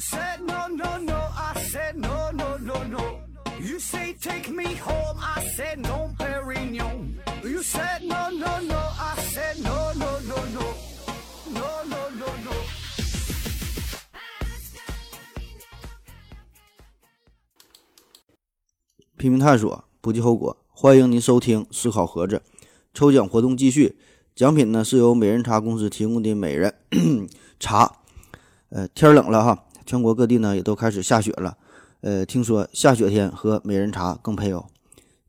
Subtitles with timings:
[0.00, 3.20] said no no no, I said no no no no.
[3.60, 7.16] You say take me home, I said no, Perignon.
[7.44, 10.64] You said no no no, I said no no no no,
[11.52, 12.52] no no no no.
[19.18, 20.56] 拼命探索，不计后果。
[20.68, 22.42] 欢迎您收听思考盒子
[22.94, 23.98] 抽奖活动继续，
[24.34, 26.74] 奖品呢是由美人茶公司提供的美人
[27.58, 27.98] 茶。
[28.70, 31.56] 呃，天冷了哈，全国各地呢也都开始下雪了。
[32.02, 34.66] 呃，听说下雪天喝美人茶更配哦。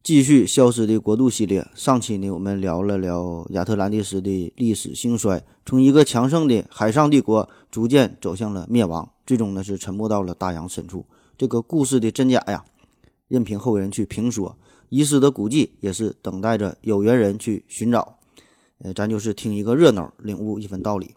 [0.04, 11.08] 继续消失的国度系列，上期呢我们聊了聊亚特兰蒂斯的历史兴衰，从一个强盛的海上帝国逐渐走向了灭亡，最终呢是沉没到了大洋深处。
[11.36, 12.64] 这个故事的真假呀？
[13.28, 14.56] 任凭后人去评说，
[14.90, 18.20] 遗失的古迹也是等待着有缘人去寻找。
[18.84, 21.16] 呃，咱就是听一个热闹，领悟一分道理。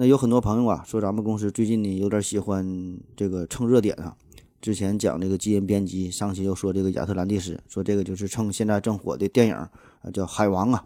[0.00, 4.14] 那有很多朋友啊，说咱们公司最近呢有点喜欢这个蹭热点啊。
[4.62, 9.68] 之前讲这个基因编辑，上期又说这个亚特兰蒂斯，说这个就是蹭现在正火的电影啊，
[10.12, 10.84] 叫《海王》啊。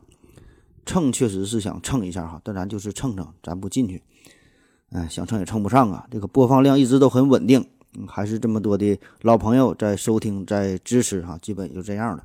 [0.86, 4.02] 蹭确实是想蹭一下哈，但咱就是蹭蹭，咱不进去。
[4.92, 6.06] 哎，想蹭也蹭不上啊。
[6.10, 7.62] 这个播放量一直都很稳定。
[8.08, 12.24] 还是这么多的老朋友在收听，在支持哈，基本也就这样了。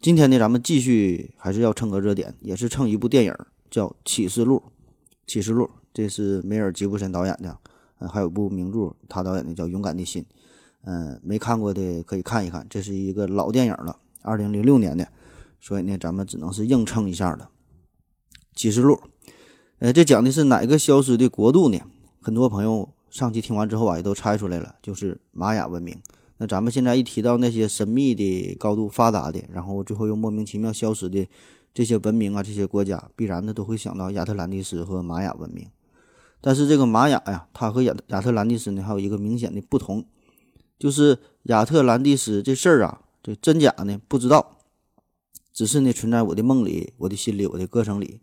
[0.00, 3.32] 今天呢，咱们继续还是要蹭个热点，也是蹭一部电影，
[3.70, 4.60] 叫《启示录》。
[5.32, 7.56] 《启示录》这是梅尔吉布森导演的，
[8.00, 10.22] 嗯，还有部名著，他导演的叫《勇敢的心》。
[10.82, 15.08] 嗯，没看过的可以看一看，这是一个老电影了，二零零六年的，
[15.58, 17.48] 所以呢，咱们只能是硬撑一下了。
[18.54, 18.94] 《启示录》，
[19.78, 21.80] 呃，这讲的是哪个消失的国度呢？
[22.20, 22.90] 很多朋友。
[23.10, 25.96] 上期听完之后啊，也都猜出来了，就是玛雅文明。
[26.38, 31.24] 那咱们现在一提到那些神秘的、高度发达的，然后最后又莫名其妙消失的
[31.72, 35.64] 这些文明啊，这些国家，必然的都会想到亚特兰蒂斯和玛雅文明。
[36.46, 40.04] 但是这个玛雅呀，它和亚亚特兰蒂斯呢，还有一个明显的不同，
[40.78, 44.58] 就是亚特兰蒂斯这事儿啊，这真假呢不知道，
[45.54, 48.20] 只是呢存在我的梦里、我的心里、我的歌声里，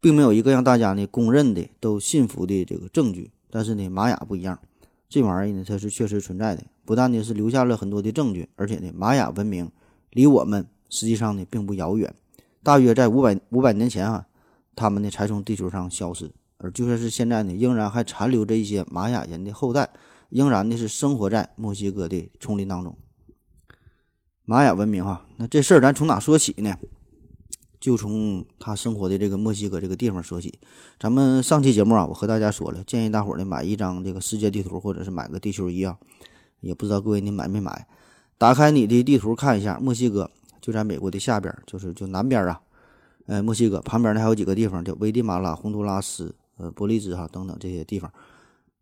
[0.00, 3.30] 并没有一个让大家呢公认的、都信服的这个证据。
[3.50, 4.58] 但是呢，玛雅不一样，
[5.10, 6.64] 这玩意儿呢，它是确实存在的。
[6.86, 9.70] 不但呢是留下了很多的证据，而且呢，玛雅文明
[10.08, 12.14] 离我们实际上呢并不遥远。
[12.62, 14.26] 大约在五百五百年前啊，
[14.74, 16.30] 他们呢才从地球上消失。
[16.62, 19.90] 而就算是现在呢，仍然还残留着一些玛雅人的后代，
[20.28, 22.96] 仍然呢是生活在墨西哥的丛林当中。
[24.44, 26.76] 玛雅文明哈，那这事儿咱从哪说起呢？
[27.80, 30.56] 就从他生活的这个墨西哥这个地方说起。
[31.00, 35.98] 咱们上期节目啊，我和大家说了，建议大伙儿呢买一张这个世界地图，或者是买个地球仪啊。
[36.60, 37.88] 也不知道各位你买没买？
[38.38, 40.30] 打开你的地图看一下，墨西哥
[40.60, 42.60] 就在美国的下边，就是就南边啊。
[43.26, 48.12] 呃，墨西哥旁边呢还有几个地方，叫危地马拉、洪都拉斯、呃伯利兹哈等等这些地方。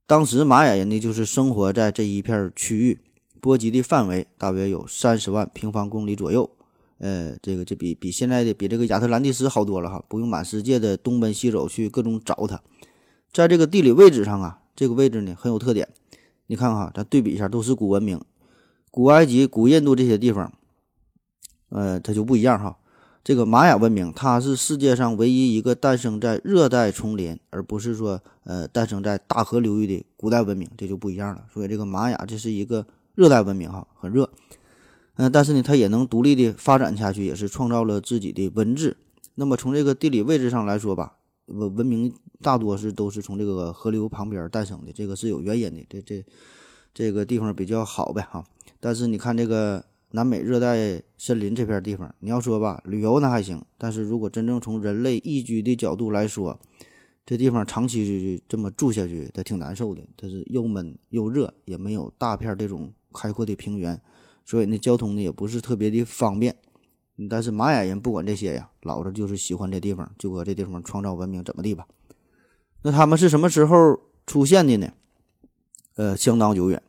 [0.07, 2.99] 当时玛雅人呢就是生活在这一片区域，
[3.41, 6.51] 波及的范围大约有三十万平方公里左右。
[6.99, 12.61] 呃，这个这比比现在的比这个亚特兰蒂斯好多了哈，不用满世界的东奔西走去各种找它。
[13.33, 15.89] 在这个地理位置上啊，这个位置呢很有特点。
[16.49, 18.21] 你看哈，咱对比一下，都是古文明，
[18.91, 20.53] 古埃及、古印度这些地方，
[21.69, 22.77] 呃，它就不一样哈。
[23.23, 31.45] 这个玛雅文明，它是世界上唯一一个诞生在热带丛林，而不是说呃诞生在大河流域的古代文明，这就不一样了。
[31.53, 34.31] 所以这个玛雅这是一个热带文明哈，很热。
[35.17, 38.97] 嗯，但是呢，它也能独立的发展下去，也是创造了自己的文字。
[39.35, 41.17] 那么从这个地理位置上来说吧，
[41.47, 45.87] 文文明大多是都是从这个河流旁边诞生的，这个是有原因的。
[45.91, 46.25] 这这
[46.95, 48.43] 这个地方比较好呗哈。
[48.81, 56.59] 但是你看这个南美热带森林这片地方，你要说吧，旅游那还行，但是如果真正从人类宜居的角度来说，
[57.25, 60.03] 这地方长期这么住下去，它挺难受的。
[60.17, 64.01] 它是又闷又热，也没有大片这种开阔的平原。
[64.45, 66.57] 所以那交通呢也不是特别的方便，
[67.29, 71.87] 但是玛雅人不管这些呀，老子就是喜欢这地方，就搁这地方创造文明，怎么地吧？
[72.83, 74.93] 那他们是什么时候出现的呢？
[75.95, 76.83] 呃，相当久远，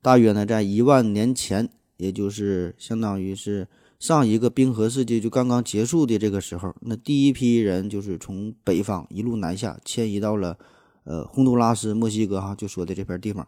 [0.00, 1.68] 大约呢在一万年前，
[2.00, 3.68] 也就是相当于是
[3.98, 10.56] 上一个冰河世纪就刚刚结束的这个时候，那第一批人就是从北方一路南下，迁移到了
[11.04, 13.46] 呃洪都拉斯、墨西哥哈，就说的这片地方。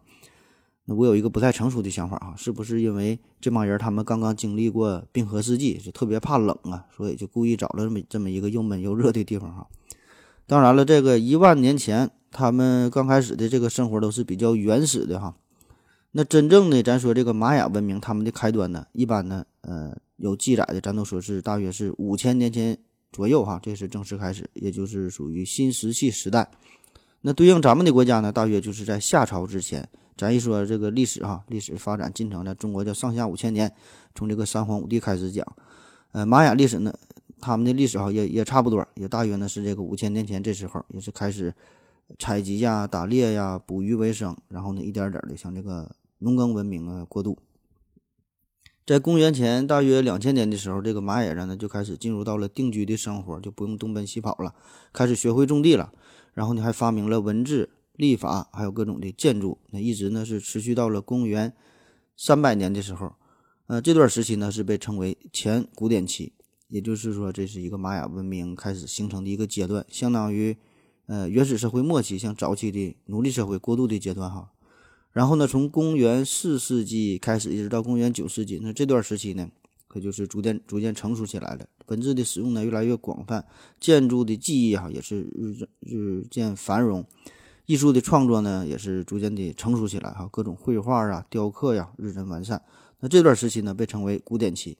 [0.84, 9.66] 那我有一个不太成熟的想法哈，是不是因为这帮人他们刚刚经历过冰河世纪，就特别怕冷啊，所以就故意找了这么这么一个又闷又热的地方哈？
[10.46, 15.36] 当然了，这个一万年前他们刚开始的这个生活都是比较原始的哈。
[16.12, 22.76] 那真正的咱说这个玛雅文明，他们的开端呢，一般呢，呃，有记载的，咱都说是大约是五千年前
[23.10, 26.50] 左右哈，这是正式开始，也就是属于新石器时代。
[27.22, 29.88] 那对应咱们的国家呢，大约就是在夏朝之前。
[30.14, 33.72] 咱一说这个历史哈，历史发展进程呢，中国叫上下五千年，
[34.14, 35.46] 从这个三皇五帝开始讲。
[36.12, 36.92] 呃，玛雅历史呢，
[37.40, 41.52] 他们的历史哈也也差不多，也大约呢是这个五千年前这时候，也是开始
[42.18, 45.90] 采集呀、打猎呀、捕鱼为生，然后呢一点点的向这个
[46.22, 47.36] 农耕文明啊过渡。
[48.84, 54.54] 在公元前大约两千年的时候，这个玛雅人呢就开始进入到了定居的生活，就不用东奔西跑了，
[54.92, 55.92] 开始学会种地了。
[56.34, 59.58] 然后呢，还发明了文字、历法，还有各种的建筑。
[59.70, 61.54] 那一直呢是持续到了公元
[62.16, 63.14] 三百年的时候。
[63.66, 66.32] 呃，这段时期呢是被称为前古典期，
[66.68, 70.56] 也就是说，这是一个玛雅文明开始形成的一个阶段，相当于
[71.06, 74.50] 呃原始社会末期，像早期的奴隶社会过渡的阶段哈。
[75.12, 79.48] 然后呢，从公元四世纪开始，一直到公元九世纪，那这段时期呢，
[79.86, 83.44] 可就是逐渐逐渐成熟起来了，文字的使用呢越来越广泛，
[83.78, 87.04] 建筑的技艺哈也是日日渐繁荣，
[87.66, 92.62] 艺术的创作呢也是逐渐的成熟起来哈，各种绘画啊、雕刻呀日臻完善。
[93.00, 94.78] 那这段时期呢，被称为古典期。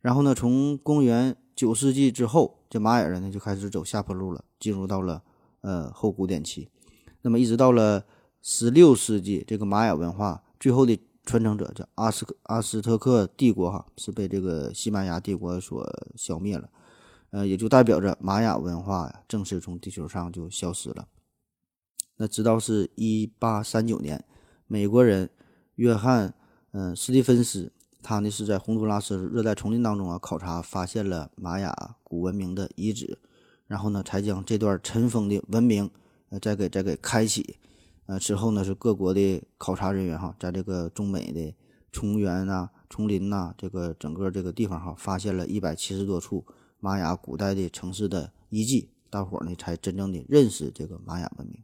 [0.00, 5.22] 然后呢，从公元九世纪之后，这玛雅人呢就开始走下坡路了，进入到了
[5.60, 6.68] 呃后古典期。
[7.20, 8.06] 那么一直到了
[8.42, 16.70] 十六世纪，这个玛雅文化最后的传承者叫阿斯阿斯特克帝国，哈，是被这个西班牙帝国所消灭了。
[17.30, 21.08] 呃，也就代表着玛雅文化呀，正式从地球上就消失了。
[22.16, 24.24] 那直到是一八三九年，
[24.66, 25.30] 美国人
[25.76, 26.34] 约翰。
[26.72, 33.18] 嗯，斯蒂芬斯，他呢是在洪都拉斯热带丛林当中啊考察，发现了玛雅古文明的遗址，
[33.66, 35.90] 然后呢才将这段尘封的文明，
[36.28, 37.56] 呃，再给再给开启。
[38.10, 41.54] 呃，之后呢是各国的考察人员哈，在这个中美的
[41.92, 46.44] 丛原啊、丛林呐，这个整个这个地方哈，发现了一百七十多处
[46.80, 51.62] 玛雅古代的城市的遗迹，大伙儿呢才真正的认识这个玛雅文明。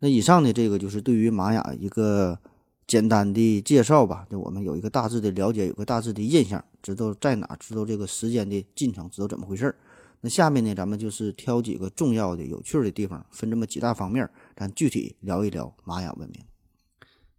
[0.00, 2.40] 那以上呢，这个就是对于玛雅一个。
[2.86, 9.74] 简单的介绍吧，就我们有一个大致的了解，有个大致的印象，知道在哪，知道这个时间的进程，知道怎么回事儿。
[10.20, 16.44] 那下面呢，咱们就是挑几个重要的、有趣的地方，分这么几大方面，咱具体聊一聊玛雅文明。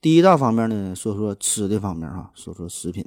[0.01, 3.06] 第一大方面呢，说说吃的方面哈，说说食品。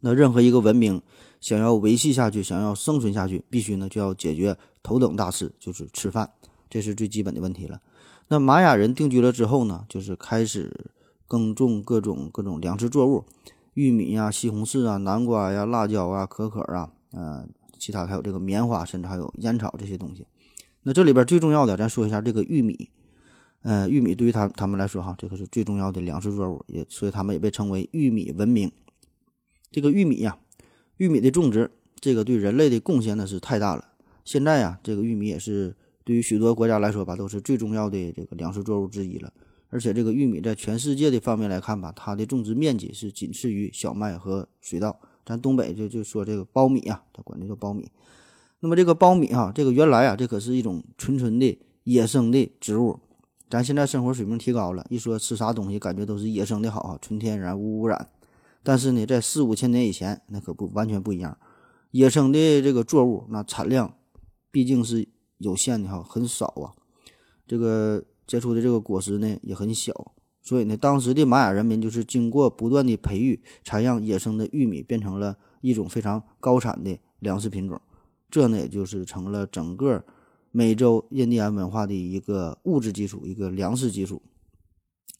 [0.00, 1.00] 那任何一个文明
[1.40, 6.30] 想要维系下去，想要生存下去，必须呢就要解决头等大事，就是吃饭，
[6.68, 7.80] 这是最基本的问题了。
[8.28, 10.90] 那玛雅人定居了之后呢，就是开始。
[11.26, 13.24] 耕种各种各种粮食作物，
[13.72, 17.48] 玉米呀、西红柿啊、南瓜呀、辣椒啊、可可啊，呃，
[17.78, 20.26] 其他还有这个棉花，甚至还有烟草这些东西。
[20.84, 22.90] 那这里边最重要的，咱说一下这个玉米。
[23.62, 28.70] 呃，玉米对于他他们来说，哈，这个是最重要的粮食作物，也所以他们也被称为玉米文明。
[29.70, 30.38] 这个玉米呀，
[30.98, 33.88] 玉米的种植，这个对人类的贡献呢是太大了。
[34.22, 39.32] 现在呀，这个玉米也是对于许多国家来说吧，都是最重要的这个粮食作物之一了。
[39.70, 45.00] 而且这个玉米在全世界的方面来看吧，它的种植面积是仅次于小麦和水稻。
[45.24, 47.90] 咱东北就就说这个苞米啊，它管这叫苞米。
[48.64, 52.98] 那么这个苞米哈，这个原来啊，这可是一种纯纯的野生的植物。
[53.50, 58.08] 咱现在生活水平提高了，一说吃啥东西，感觉都是野生的好啊，纯天然无污染。
[58.62, 61.36] 但是呢，在四五千年以前，那可不完全不一样。
[61.90, 63.92] 野生的这个作物，那产量
[64.50, 65.06] 毕竟是
[65.36, 66.72] 有限的哈，很少啊。
[67.46, 68.02] 这个。
[68.26, 69.92] 结出的这个果实呢也很小，
[70.40, 77.78] 所以呢，当时的玛雅人民就是经过不断的培育，才让野生的玉米变成了一种非常高产的粮食品种。
[78.34, 80.04] 这呢，也就是成了整个
[80.50, 84.20] 美洲印第安文化的一个物质基础，一个粮食基础。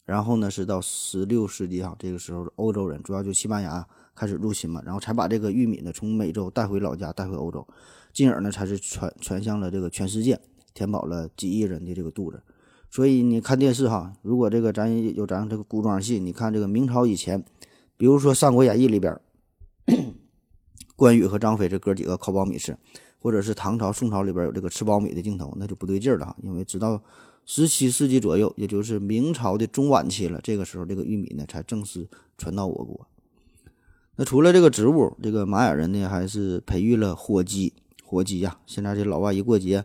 [0.03, 7.65] 然后呢，是到十六世纪哈，这个时候欧洲人主要就西班牙开始入侵嘛，然后才把这个玉米呢从美洲带回老家，带回欧洲，
[8.11, 10.37] 进而呢才是传传向了这个全世界，
[10.73, 12.43] 填饱了几亿人的这个肚子。
[12.91, 17.45] 所以你看电视哈，如果这个咱有咱这个古装戏，你看这个明朝以前，
[17.95, 19.17] 比如说《三国演义》里边，
[20.97, 22.77] 关羽和张飞这哥几个烤苞米吃，
[23.25, 26.35] 或者是唐朝、宋朝里边有这个吃苞米的镜头，那就不对劲了哈。
[26.43, 27.01] 因为直到
[27.43, 33.07] 十七世纪左右，也就是明朝的中晚期了，这个时候这个玉米呢才正式传到我国。
[34.17, 39.83] 那除了这个植物，这个玛雅人呢还是培育了火鸡，火鸡呀，现在这老外一过节。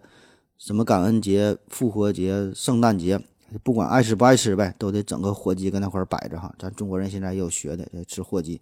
[0.59, 3.19] 什么感恩节、复活节、圣诞节，
[3.63, 6.55] 不管爱吃不爱吃呗，都得整个火鸡搁那块摆着哈。
[6.59, 8.61] 咱中国人现在也有学的，吃火鸡。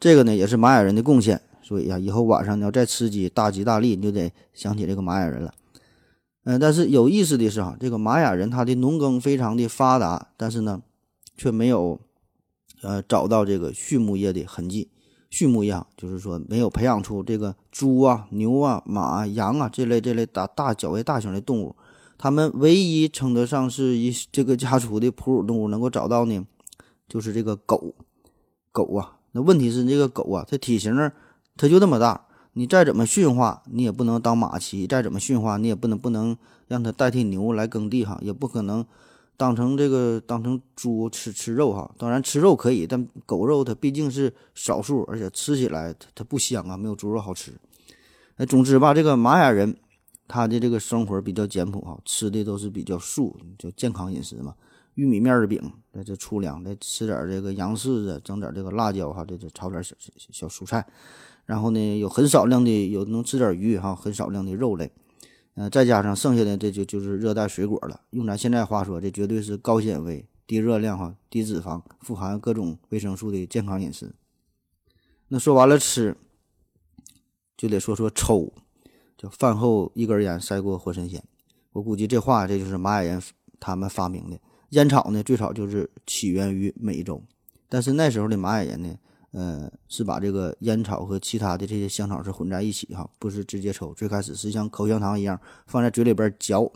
[0.00, 5.54] 这个呢也是玛雅人的贡献，所以呀，以后晚上你要再吃鸡，大吉大利，你就得想起这个玛雅人了。
[6.44, 10.82] 嗯，但是有意思的是哈，这个玛雅人他的农耕非常的发达，但是呢，
[11.38, 11.98] 却没有
[12.82, 14.90] 呃找到这个畜牧业的痕迹。
[15.30, 21.74] 畜牧业就是说没有培养出这个猪啊、牛啊、马、羊啊这类这类大大较为大型的动物，
[22.18, 26.46] 他们唯一称得上是一这个家畜的哺乳动物能够找到呢，
[27.08, 27.94] 就是这个狗。
[28.70, 31.14] 狗啊，那问题是这个狗啊，它体型儿
[31.56, 36.36] 它就这么大，你再怎么驯化，你也不能当马骑；再怎么驯化，你也不能不能
[36.68, 38.84] 让它代替牛来耕地哈，也不可能
[39.36, 41.90] 当成这个当成猪吃吃肉哈。
[41.96, 47.52] 当然吃肉可以，但狗肉它毕竟是少数，而且吃起来它它不香啊，没有猪肉好吃。
[48.36, 49.76] 那总之吧，这个玛雅人
[50.26, 54.54] 他的这个生活比较简朴哈，吃的都是比较素，就健康饮食嘛。
[54.94, 60.86] 玉米面的饼，那这粗粮，再吃点这个洋柿子，整点这个辣椒哈，这这炒点小小小蔬菜，
[61.46, 64.90] 然后呢，有很少量的有能吃点鱼哈，很少量的肉类，
[65.54, 68.00] 嗯，再加上剩下的这就就是热带水果了。
[68.10, 74.14] 用咱现在话说，这绝对是高纤维、低热量哈、低脂肪、富含各种维生素的健康饮食。
[75.28, 76.16] 那说完了吃，
[77.56, 78.52] 就得说说抽，
[79.16, 81.22] 叫饭后一根烟赛过活神仙。
[81.72, 83.22] 我估计这话这就是玛雅人
[83.58, 84.38] 他们发明的。
[84.70, 87.22] 烟草呢，最早就是起源于美洲，
[87.68, 88.96] 但是那时候的玛雅人呢，
[89.34, 93.92] 呃，是把这个烟草和其他的这些香草是混在一起哈，不是直接抽。
[93.94, 96.70] 最开始是像口香糖一样放在嘴里边嚼，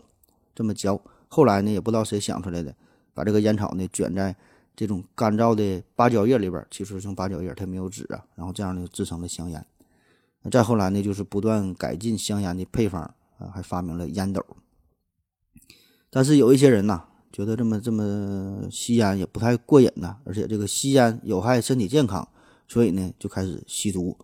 [0.53, 1.01] 这么嚼。
[1.29, 2.75] 后来呢，也不知道谁想出来的，
[3.13, 4.35] 把这个烟草呢卷在
[4.75, 9.65] 这种干燥的芭蕉叶里边，其实用芭蕉叶它没有纸啊，然后这样呢制成了香烟。
[10.51, 13.01] 再后来呢，就是不断改进香烟的配方
[13.37, 14.45] 啊，还发明了烟斗。
[16.09, 17.05] 但是有一些人呐。
[17.31, 22.27] 觉得这么这么吸烟也不太过瘾呐，而且这个吸烟有害身体健康，
[22.69, 24.15] 所以呢就开始吸毒。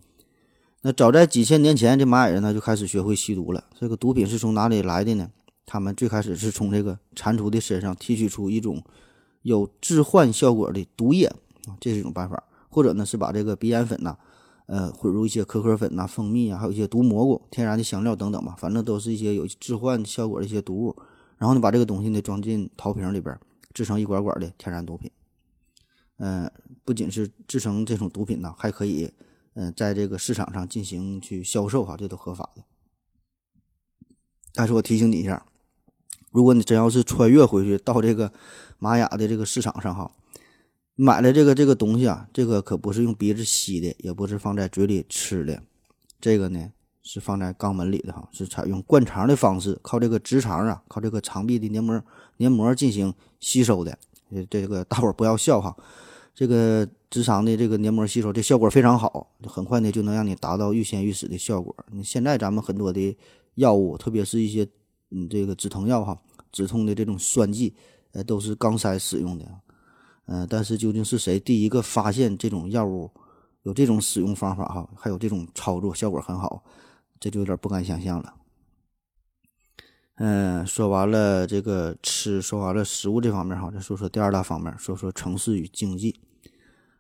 [0.84, 3.66] 那早在几千年前，这玛雅人呢就开始学会吸毒了。
[3.78, 5.32] 这个毒品是从哪里来的呢？
[5.66, 8.84] 他们最开始是从这个蟾蜍的身上提取出一种
[9.42, 12.44] 有致幻效果的毒液啊，这是一种办法。
[12.70, 14.16] 或者呢是把这个鼻烟粉呐，
[14.68, 20.96] 呃混入一些可可粉呐、蜂蜜啊，还有一些毒蘑菇、天然的香料等等吧，反正都是一些有致幻效果的一些毒物。
[21.38, 23.36] 然后呢，把这个东西呢装进陶瓶里边，
[23.74, 25.10] 制成一管管的天然毒品。
[26.18, 26.52] 嗯，
[26.84, 29.12] 不仅是制成这种毒品呢，还可以
[29.54, 32.64] 嗯在这个市场上进行去销售哈，这都合法的。
[34.54, 35.46] 但是我提醒你一下，
[36.32, 38.32] 如果你真要是穿越回去到这个
[38.80, 40.12] 玛雅的这个市场上哈，
[40.96, 45.64] 买了这个这个东西啊，这个可不是用鼻子吸的，也不是放在嘴里吃的，
[46.20, 46.72] 这个呢。
[47.08, 52.04] 是放在肛门里的哈，是采用灌肠的方式，靠这个直肠啊，靠这个肠壁的黏膜
[52.38, 54.00] 黏膜进行吸收的。
[54.50, 55.76] 这个大伙儿不要笑哈，
[56.34, 61.76] 这个直肠的这个黏膜吸收，这效果非常好，很快呢就能让你达到欲仙欲死的效果。
[61.92, 63.16] 你现在咱们很多的
[63.56, 64.68] 药物，特别是一些
[65.12, 66.20] 嗯这个止疼药哈，
[66.52, 67.74] 止痛的这种栓剂，
[68.12, 69.46] 呃都是肛塞使用的。
[70.26, 73.12] 嗯，但是究竟是谁第一个发现这种药物
[73.64, 76.64] 有这种使用方法哈，还有这种操作效果很好？
[77.20, 78.34] 这就有点不敢想象了。
[80.18, 86.16] 嗯，说完了这个吃，说完了食物这方面哈，再说说第二大方面，说说城市与经济。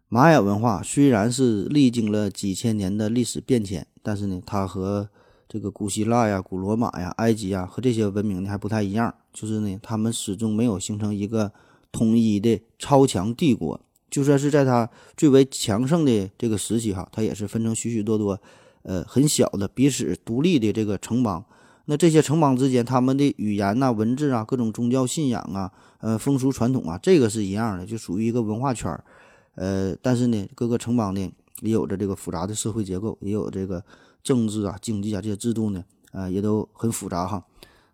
[0.09, 5.09] 玛雅文化虽然是历经了几千年的历史变迁，但是呢，它和
[5.47, 11.51] 这个古希腊呀、古罗马呀、埃及呀和这些文明呢还不太一样，就是呢，他们始终没有形成一个
[11.93, 13.79] 统一的超强帝国。
[14.11, 18.39] 就算是在它最为强盛的这个时期哈，它也是分成许许多多。
[18.83, 21.43] 呃，很小的彼此独立的这个城邦，
[21.85, 29.03] 那这些城邦之间，他们的语言呐、文字啊、各种宗教信仰啊、呃风俗传统啊，这个是一样的，就属于一个文化圈儿。
[29.55, 33.83] 呃，但是呢，各个城邦呢也有着这个复杂的社会结构，也有这个
[34.23, 37.45] 政治啊、经济啊这些制度呢，呃，也都很复杂哈。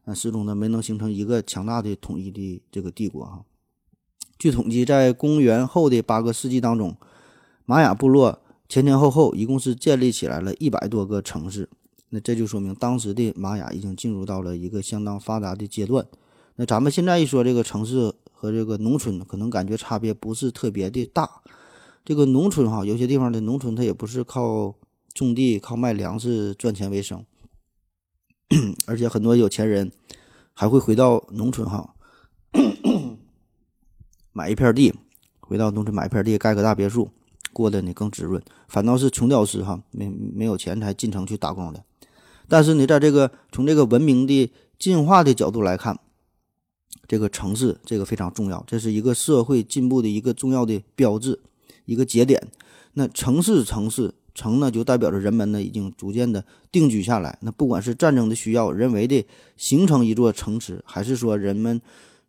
[0.05, 3.43] 呃，始终呢没能形成一个强大的统一的这个帝国哈。
[4.39, 6.95] 据统计，在公元后的八个世纪当中，
[7.65, 8.39] 玛雅部落。
[8.69, 11.69] 前前后后一共是建立起来了一百多个城市，
[12.13, 16.05] 那这就说明当时的玛雅已经进入到了一个相当发达的阶段。
[16.57, 21.41] 那咱们现在一说这个城市和这个农村，可能感觉差别不是特别的大。
[22.03, 24.75] 这个农村哈，有些地方的农村它也不是靠
[25.13, 27.23] 种地、靠卖粮食赚钱为生，
[28.85, 29.91] 而且很多有钱人
[30.53, 31.95] 还会回到农村哈，
[34.33, 34.93] 买一片地，
[35.39, 37.09] 回到农村买一片地，盖个大别墅。
[37.53, 41.83] 过得呢更滋润，反倒是穷屌丝哈，没没有钱才进城去打工的。
[42.51, 45.97] 但是呢，在这个从这个文明的进化的角度来看，
[47.07, 51.39] 这个城市这个非常重要，这是一个社会进步的一个重要的标志，
[51.85, 52.45] 一个节点。
[52.95, 57.39] 那城市城市城呢，就代表着人们呢已经逐渐的定居下来。
[57.41, 61.81] 那不管是战争的需要，人为的形成一座城池，还是说人们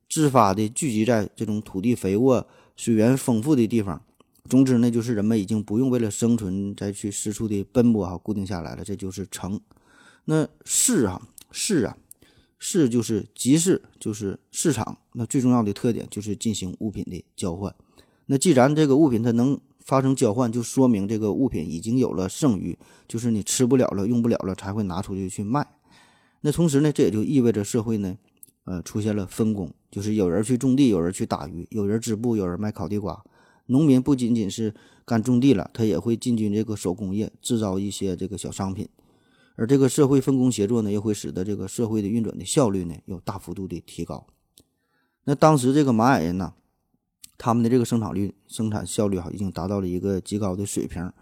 [0.08, 4.00] 自发的聚集在这种土地肥沃、水源丰富的地方。
[4.48, 9.60] 总之呢，就是人们已经不用为了生存再去四处的奔波哈，固定下来了，这就是城。
[10.24, 11.96] 那市啊，市啊，
[12.58, 14.98] 市就是集市，就是市场。
[15.14, 17.74] 那最重要的特点就是进行物品的交换。
[18.26, 25.66] 那既然这个物品它能发生交换，就说明这个物品已经有了剩余，就是你吃不了了、用不了了，才会拿出去去卖。
[26.42, 28.16] 那同时呢，这也就意味着社会呢，
[28.64, 33.22] 呃，出现了分工，就是有人去种地，有人去打鱼，有人织布，有人卖烤地瓜。
[33.66, 34.72] 农民不仅仅是
[35.04, 38.88] 干种地了，他也会进军这个手工业，制造一些这个小商品。
[39.56, 44.26] 而这个社会分工协作呢，又会使得这个社会的运转的效率呢，有大幅度的提高。
[45.24, 46.54] 那当时这个玛雅人呢，
[47.36, 51.12] 他们的这个生产率、生产效率哈，已经达到了一个极高的水平。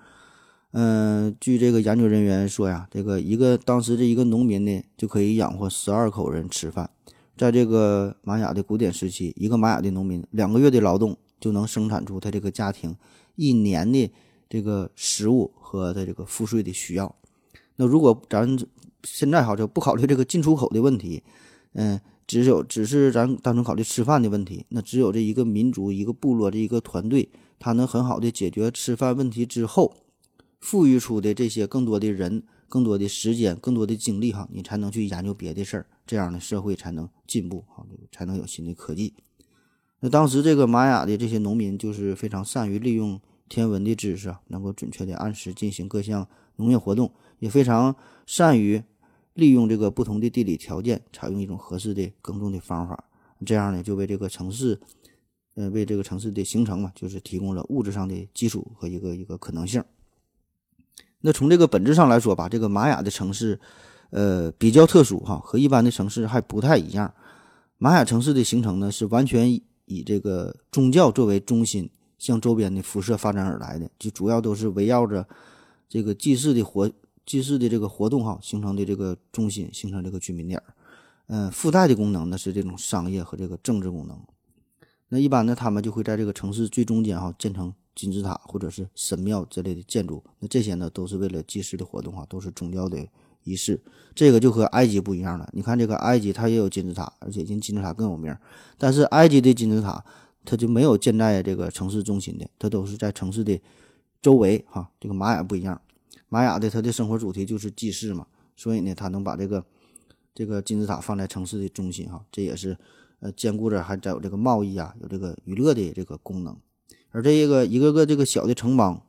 [0.73, 6.89] 嗯，据这个研究人员说呀，这个一个当时这一个农民呢，就可以养活十二口人吃饭。
[7.37, 12.95] 在这个玛雅的古典时期，一个玛雅的农民两个月的劳动就能生产出他这个家庭
[13.35, 14.13] 一年的
[14.49, 17.17] 这个食物和他这个赋税的需要。
[17.81, 18.59] 那如果咱
[19.05, 21.23] 现在好就不考虑这个进出口的问题，
[21.73, 29.97] 嗯，只有只是咱单纯考虑吃饭的问题，那只有这一个民族、一个部落、这一个团队，他能很好的解决吃饭问题之后。
[30.59, 37.83] 富裕出的这些更多的人、更多的时间、更多的精力，哈，你才能去研究别的事儿，这样的社会才能进步，哈，
[38.13, 39.15] 才能有新的科技。
[40.01, 43.19] 那当时这个玛雅的这些农民就是非常善于利用
[43.49, 47.11] 天文的知识啊，能够准确的按时进行各项农业活动，
[47.41, 48.81] 也非常善于
[49.35, 53.05] 利用这个不同的地理条件，采用一种合适的耕种的方法，
[53.45, 54.81] 这样呢，就为这个城市，
[55.55, 59.83] 呃，为这个城市的形成嘛，就是提供了物质上的基础和一个一个可能性。
[61.23, 63.59] 那从这个本质上来说吧，这个玛雅的城市，
[64.11, 67.13] 呃，比较特殊哈，和一般的城市还不太一样。
[67.79, 69.51] 玛雅城市的形成呢，是完全
[69.87, 75.27] 以这个宗教作为中心，向周边的辐射发展而来的，就主要都是围绕着
[75.89, 76.91] 这个祭祀的活
[77.31, 80.65] 祭祀的这个活动哈，形成的这个中心，形成这个居民点儿。
[81.29, 84.19] 嗯，附带的功能呢是这种商业和这个政治功能。
[85.11, 87.73] 那一般呢，他们就会在这个城市最中间哈建成。
[87.93, 93.07] 金字塔或者是神庙之类的建筑，那这些呢都是为了祭祀的活动哈，都是宗教的
[93.43, 93.79] 仪式。
[94.15, 95.47] 这个就和埃及不一样了。
[95.53, 98.35] 你看这个埃及，它也有金字塔，而且金金字塔更有名。
[98.79, 100.03] 但是埃及的金字塔，
[100.47, 103.61] 它就没有建在这个城市中心的，它都是在城市的
[104.23, 104.89] 周围哈。
[104.99, 105.79] 这个玛雅不一样，
[106.31, 109.63] 玛雅的他的生活主题就是祭祀嘛，所以呢，他能把这个
[110.35, 112.75] 这个金字塔放在城市的中心哈，这也是
[113.19, 116.57] 呃兼顾着还在有这个贸易啊，有这个娱乐的这个功能。
[117.11, 119.03] 而这个一个个这个小的城邦，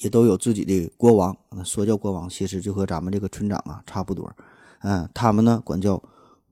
[0.00, 1.34] 也都有自己的国王。
[1.64, 4.30] 说叫国王，其实就和咱们这个村长啊差不多。
[4.82, 6.02] 嗯，他们呢管叫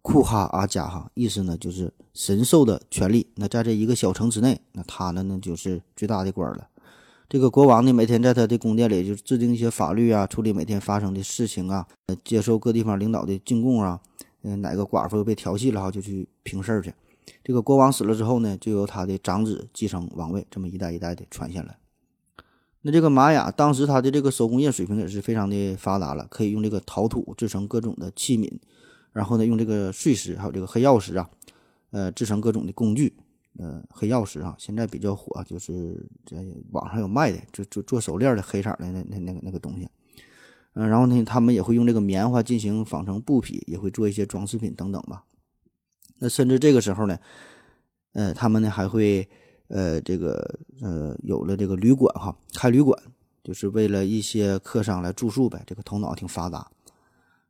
[0.00, 3.26] 库哈阿加哈，意思呢就是神授的权利。
[3.34, 6.66] 那在这一个小城之内，那他呢那就是最大的官了。
[7.32, 11.88] 这个国王呢，每天在他的宫殿里就制定一些法律啊，处理每天发生的事情啊，
[12.22, 13.98] 接受各地方领导的进贡啊。
[14.42, 16.92] 嗯，哪个寡妇被调戏了哈，就去平事儿去。
[17.42, 21.78] 这个国王死了之后呢，就由他的长子继承王位，这么一代一代的传下来。
[22.82, 28.52] 那这个玛雅当时他的这个手工业水平也是非常的发达了，可以用这个陶土制成各种的器皿，
[29.10, 31.30] 然后呢用这个碎石还有这个黑曜石啊，
[31.92, 33.16] 呃制成各种的工具。
[33.58, 36.38] 呃，黑曜石啊，现在比较火，就是在
[36.70, 39.88] 网上有卖的，就做做手链的黑色的那那那个那个东西。
[40.74, 45.24] 嗯，然后呢，他们也会用这个棉花进行纺成布匹，也会做一些装饰品等等吧。
[46.18, 47.18] 那甚至这个时候呢，
[48.14, 49.28] 呃，他们呢还会，
[49.68, 52.98] 呃，这个呃，有了这个旅馆哈，开旅馆，
[53.44, 55.62] 就是为了一些客商来住宿呗。
[55.66, 56.70] 这个头脑挺发达。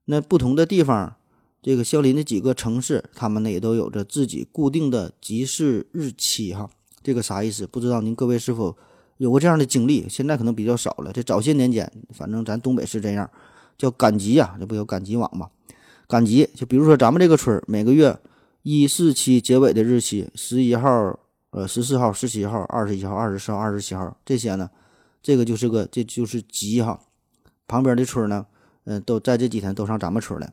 [0.06, 1.14] 那不同的地方，
[1.62, 6.68] 这个相邻的几个城市，他们呢也都有着自己固定的集市日期哈。
[7.02, 7.66] 这个啥意思？
[7.66, 8.76] 不知道您各位是否
[9.16, 10.06] 有过这样的经历？
[10.08, 11.12] 现在可能比较少了。
[11.12, 13.30] 这早些年间，反正咱东北是这样，
[13.78, 15.48] 叫赶集呀，这不有赶集网吗？
[16.06, 18.18] 赶集就比如说咱们这个村儿每个月。
[18.64, 21.18] 一四七结尾的日期，十一号、
[21.50, 24.70] 呃十四号、十七号、二十一号、二十四号、二十七号这些呢，
[25.20, 27.00] 这个就是个，这就是集哈。
[27.66, 28.46] 旁边的村儿呢，
[28.84, 30.48] 嗯，都在这几天都上咱们村了。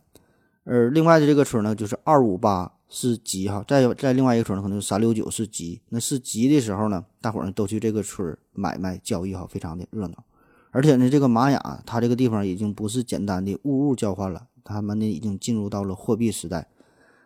[0.71, 5.81] 而另外的这个村呢，就是二五八是集哈，再在另外一个村呢，可能是三六九是集。
[5.89, 10.23] 那是集的时候呢，大伙儿都去这个村买卖交易哈，非常的热闹。
[10.69, 16.67] 而且呢，这个玛雅它这个地方已经不是简单的物物交换了，他们呢已经进入到了货币时代。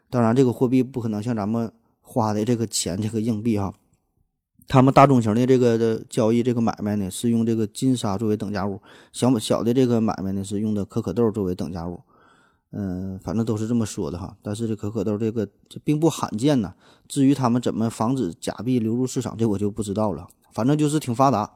[0.10, 3.74] 当然，这个货币不可能像咱们花的这个钱，这个硬币哈。
[4.70, 8.78] 他们大中型的这个的交易，这个买卖呢，是用这个金沙作为等价物；
[9.12, 12.00] 小小的这个买卖呢，是用的可可豆作为等价物。
[12.76, 14.36] 嗯，反正都是这么说的哈。
[14.42, 16.74] 但是这可可豆这个这并不罕见呐。
[17.08, 20.28] 至于他们怎么防止假币流入市场，这我就不知道了。
[20.52, 21.52] 反正就是挺发达。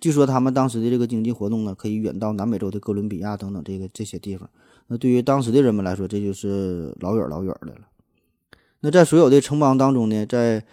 [0.00, 4.48] 据说他们当时的这个经济活动呢，可以远到南美洲的哥伦比亚等等这个这些地方。
[4.86, 7.80] 那对于当时的人们来说，这就是老远老远的了。
[8.80, 10.64] 那在所有的城邦当中呢，在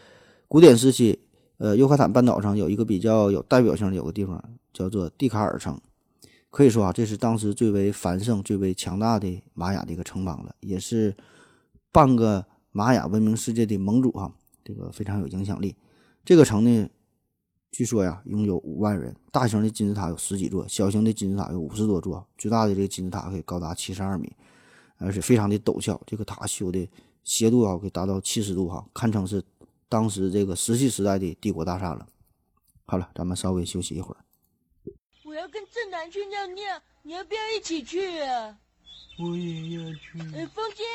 [0.48, 1.20] 古典时期，
[1.58, 5.80] 呃，尤卡坦半岛上有一个比较有代表性的有个地方叫做蒂卡尔城，
[6.56, 11.14] 可以说啊，这是当时最为繁盛、最为强大的玛雅的一个城邦了，也是
[11.92, 15.76] 半个玛雅文明世界的盟主哈，这个非常有影响力。
[16.24, 16.90] 这个城呢，
[17.72, 24.32] 据说呀，拥有五万人，大型的金字塔有十几座，小型的金字塔有五十多座，最大的这个金字塔可以高达七十二米，
[24.96, 26.90] 而且非常的陡峭，这个塔修的。
[27.26, 29.44] 斜度啊，可以达到七十度哈，堪称是
[29.90, 32.08] 当时这个石器时代的帝国大厦了。
[32.86, 34.25] 好了，咱们稍微休息一会儿。
[35.36, 38.58] 我要跟正南去尿尿，你要不要一起去啊？
[39.20, 40.18] 我也要去。
[40.34, 40.86] 哎，风姐，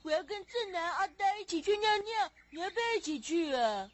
[0.00, 3.90] 我要跟正南、阿呆一起去尿尿，你要不要一起去啊？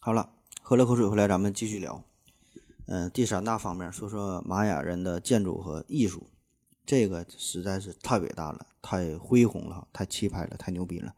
[0.00, 2.02] 好了，喝了口水回来，咱们继续聊。
[2.86, 6.30] 嗯，第三大方面，说说玛雅人的建筑和艺术。
[6.86, 11.14] 这个实在是太伟大了，太恢宏了，太气派了，太牛逼了。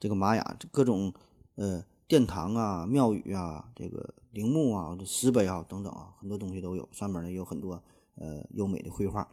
[0.00, 1.12] 这个玛雅各种
[1.56, 6.88] 呃殿堂啊、庙宇啊、这个陵墓啊、石碑啊等等啊，很多东西都有。
[6.92, 7.82] 上面呢有很多
[8.16, 9.26] 呃优美的绘画。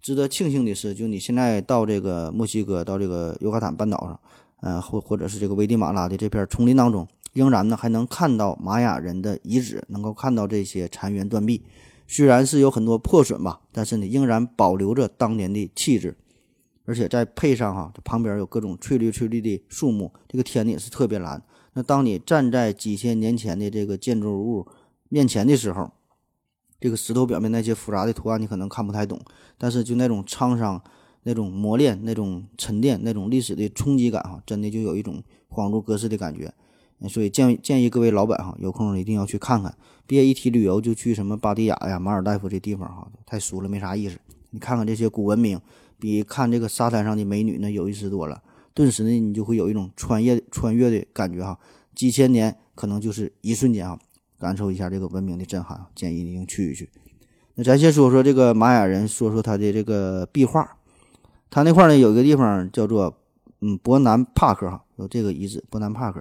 [0.00, 4.20] 值得庆幸的是，就你现在到这个墨西哥，到这个尤卡坦半岛上，
[4.60, 11.62] 呃或或者是这个危地马拉的这片丛林当中，仍然呢还能看到玛雅人的遗址，能够看到这些残垣断壁。
[12.06, 16.14] 虽然是有很多破损吧，但是呢，仍然保留着当年的气质，
[16.84, 21.42] 而且再配上哈，这旁边有各种翠绿翠绿的树木，这个天呢也是特别蓝。
[21.74, 24.66] 那当你站在几千年前的这个建筑物
[25.08, 25.90] 面前的时候，
[26.80, 29.20] 这个石头表面那些复杂的图案你可能看不太懂，
[29.58, 30.82] 但是就那种沧桑、
[31.24, 36.52] 那种磨练、那种沉淀、那种历史的冲击感哈，真的就有一种恍如隔世的感觉。
[37.08, 39.76] 所以建建议各位老板哈，有空一定要去看看。
[40.06, 44.18] 别一提旅游就去什么巴迪亚呀、马尔代夫这地方哈，太俗了，没啥意思。
[44.50, 45.60] 你看看这些古文明，
[45.98, 48.42] 比看这个沙滩上的美女那有意思多了。
[48.74, 51.58] 顿时呢，你就会有一种穿越穿越的感觉哈。
[51.94, 53.96] 几千年可能就是一瞬间啊，
[54.38, 55.86] 感受一下这个文明的震撼。
[55.94, 56.90] 建议您去一去。
[57.54, 60.76] 那咱先说说这个玛雅人，说说他的这个壁画。
[61.50, 63.16] 他那块呢有一个地方叫做
[63.60, 66.20] 嗯伯南帕克哈，有这个遗址伯南帕克。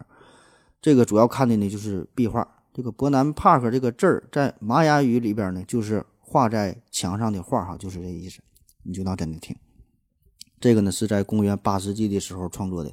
[0.79, 2.47] 这个主要看的呢就是壁画。
[2.71, 8.39] 这个伯南帕克这个字儿在玛雅语里边呢，就是画在墙上的画哈，就是这意思。
[8.83, 9.55] 你就当真的听。
[10.63, 12.89] 这个呢是在公元八世纪的时候创作的。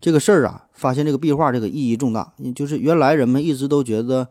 [0.00, 2.34] 这个事儿啊，发现这个壁画这个意义重大。
[2.52, 4.26] 就是原来人们一直都觉得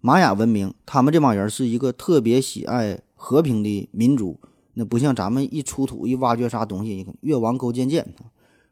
[0.00, 4.40] 玛雅文明，他们这帮人是一个特别喜爱和平的民族。
[4.74, 8.12] 那不像咱们一出土一挖掘啥东西，越王勾践剑，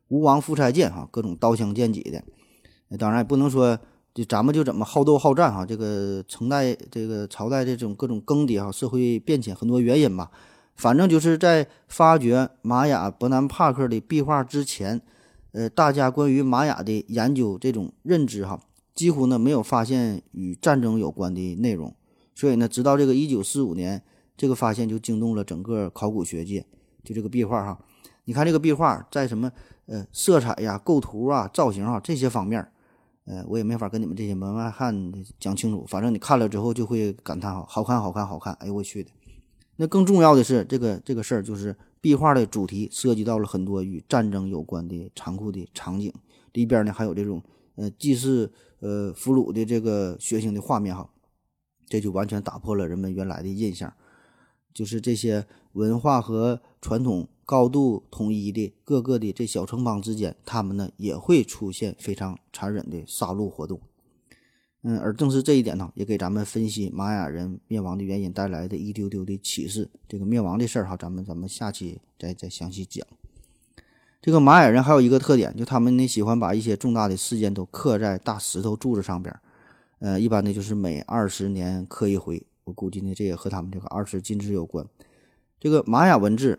[0.09, 2.21] 吴王夫差剑哈，各种刀枪剑戟的。
[2.99, 3.79] 当然也不能说，
[4.13, 5.65] 就咱们就怎么好斗好战哈。
[5.65, 10.29] 这个朝代这个朝代这种各种更迭哈，社会变迁很多原因吧。
[10.81, 14.99] 反正就是在发掘玛雅伯南帕克的壁画之前，
[15.53, 18.59] 呃，大家关于玛雅的研究这种认知哈，
[18.95, 21.95] 几乎呢没有发现与战争有关的内容。
[22.35, 24.03] 所以呢，直到这个一九四五年，
[24.39, 26.65] 这个发现就惊动了整个考古学界。
[27.05, 27.79] 就这个壁画哈，
[28.25, 29.53] 你看这个壁画在什么
[29.85, 32.67] 呃色彩呀、构图啊、造型啊这些方面。
[33.27, 38.55] 呃，我也没法跟你们这些门外汉讲清楚，反正你看了之后就会感叹哈，好看，好看，好看！
[38.55, 39.11] 哎呦我去的！
[39.81, 46.13] 那更重要的是，这个这个事儿就是壁画的主题涉及到了很多与战争有关的残酷的场景，
[46.53, 47.43] 里边呢还有这种
[47.77, 51.09] 呃祭祀呃俘虏的这个血腥的画面哈，
[51.89, 53.91] 这就完全打破了人们原来的印象，
[54.75, 57.27] 就是这些文化和传统。
[57.51, 63.81] 高度统一的各个的这小城邦之间，他们呢也会出现非常残忍的杀戮活动。
[64.83, 69.89] 嗯，而正是这一点呢，也给咱们分析玛雅人灭亡的原因带来的一丢丢的启示。
[70.09, 73.07] 这个灭亡的事儿哈，咱们咱们下期再再详细讲。
[74.23, 79.35] 这个玛雅人还有一个特点，就他们呢喜欢把一些重大的事件都刻在大石头柱子上边。
[79.99, 82.43] 呃，一般呢就是每二十年刻一回。
[82.65, 84.87] 我估计呢这也和他们这个二十进制有关。
[85.59, 86.59] 这个玛雅文字。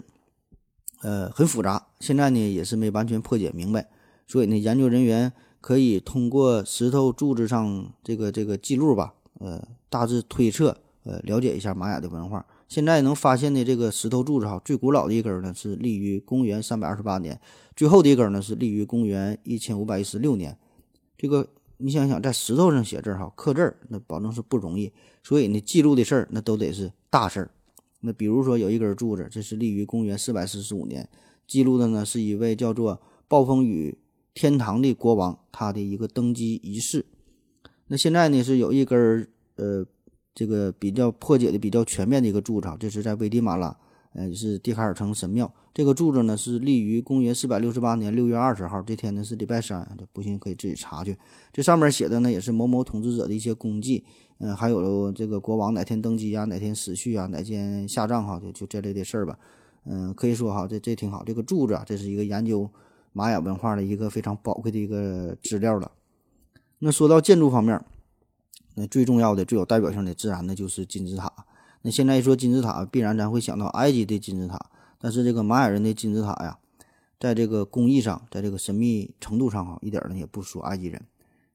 [1.03, 3.89] 呃，很复杂，现在呢也是没完全破解明白，
[4.27, 12.45] 所以呢，研究人员可以通过石头柱子上这个这个记录吧，呃，大致推测，呃，了解一下玛雅的文化。
[12.67, 17.39] 现在能发现的这个石头柱子哈，最古老的一根呢是立于公元三百二十八年，
[17.75, 20.57] 最后的一根呢是立于公元一千五百一十六年。
[21.17, 21.47] 这个
[21.77, 27.51] 你想想，在石头上写字哈，刻字那保证是不容易，所以呢，记录的事儿那都得是大事儿。
[27.99, 31.07] 那比如说有一根柱子，这是立于公元四百四十五年，
[31.45, 33.97] 记录的呢是一位叫做暴风雨
[34.33, 37.05] 天堂的国王，他的一个登基仪式。
[37.87, 39.85] 那现在呢是有一根儿呃，
[40.33, 43.75] 这个比较破解的比较全面的一个柱子，这是在危地马拉，
[44.13, 45.53] 呃，是蒂卡尔城神庙。
[45.73, 51.17] 这个柱子呢是立于公元四百六十八年六月二十号，这天呢是礼拜三，这不信可以自己查去。
[51.53, 54.03] 这上面写的呢也是某某统治者的一些功绩，
[54.39, 59.37] 嗯，还有这个国王哪天登基啊，哪天死去啊，哪天下葬哈，就就这类的事儿吧。
[59.85, 61.23] 嗯，可以说哈，这这挺好。
[61.25, 62.69] 这个柱子啊，这是一个研究
[63.13, 65.91] 玛雅文化的一个非常宝贵的一个资料了。
[66.79, 67.83] 那说到建筑方面，
[68.75, 71.31] 那最重要的、最有代表性的，自然的就是金字塔。
[71.81, 74.69] 那现在一说金字塔，必然咱会想到埃及的金字塔。
[74.99, 76.57] 但是这个玛雅人的金字塔呀，
[77.19, 81.03] 在这个工艺上，在这个神秘程度上哈，一点呢也不输埃及人。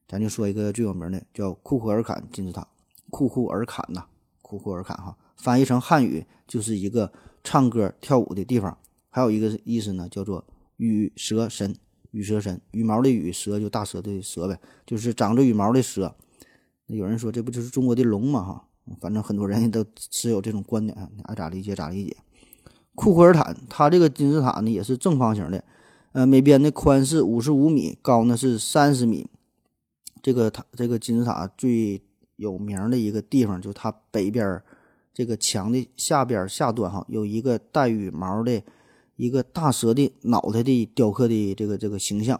[0.07, 2.67] 咱就说一个最有名的，叫库库尔坎金字塔。
[3.09, 4.05] 库库尔坎呐，
[4.41, 7.11] 库库尔坎哈，翻译成汉语就是一个
[7.43, 8.77] 唱歌跳舞的地方。
[9.09, 10.45] 还有一个意思呢，叫做
[10.77, 11.75] 羽蛇神。
[12.11, 16.15] 羽蛇神，羽毛的羽，蛇就大蛇的蛇呗，就是长着羽毛的蛇。
[16.87, 18.41] 有人说这不就是中国的龙吗？
[18.41, 18.67] 哈，
[19.01, 22.15] 反正很多人都持有这种观点，你爱咋理解咋理解。
[22.95, 25.63] 库库尔坦，它这个金字塔呢也是正方形的，
[26.13, 29.27] 呃，每边的宽是五十五米，高呢是三十米。
[30.23, 32.01] 这个塔，这个金字塔最
[32.37, 34.59] 有名的一个地方，就它北边
[35.13, 38.63] 这个墙的下边下端哈，有一个带羽毛的
[39.17, 42.39] 一个大蛇的脑袋的雕刻的这个这个形象。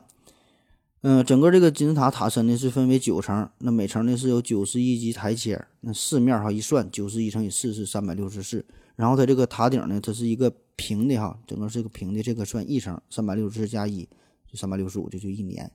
[1.02, 8.66] 嗯，整个这个金字塔塔身呢是分为九层，那每层呢是有九十一级台阶，那四面哈一算，九十一乘以四是三百六十四。
[8.96, 14.10] 然后它这个塔顶呢，它是一个平的哈，整个是个平的，这个算一层，三百六十四加一
[14.52, 15.72] 就三百六十五，这就一年。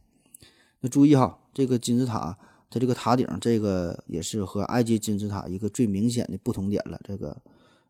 [0.80, 2.36] 那注意哈，这个金字塔
[2.68, 7.00] 它这个塔顶，这个也是和埃及金字塔一个最明显的不同点了。
[7.04, 7.36] 这个，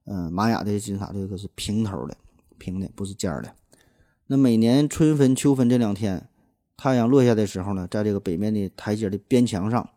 [0.05, 2.15] 嗯，玛雅的金字塔这个是平头的，
[2.63, 3.53] 平的不是尖的。
[4.29, 6.29] 那每年春分、秋分这两天，
[6.77, 9.91] 太阳落下的时候呢，在这个北面的台阶的边墙上，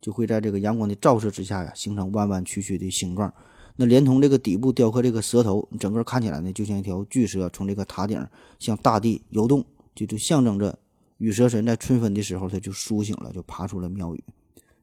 [0.00, 3.32] 就会在这个阳光的照射之下呀，形成弯弯曲曲的形状。
[3.76, 8.26] 那连同这个底部雕刻这个蛇头，整个看起来呢，就像一条巨蛇从这个塔顶
[8.58, 10.78] 向大地游动，就就象征着
[11.18, 14.24] 羽蛇神在春分的时候他就苏醒了，就爬出了庙宇。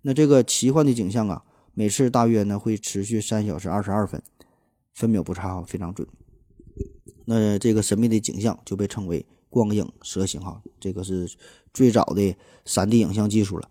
[0.01, 4.23] 那这个奇幻的景象啊，每次大约呢会持续三小时二十二分，
[4.93, 6.07] 分秒不差，非常准。
[7.25, 11.29] 那这个神秘的景象就被称为光影蛇形哈，这个是
[11.73, 12.35] 最早的
[12.65, 13.69] 3D 影像技术了。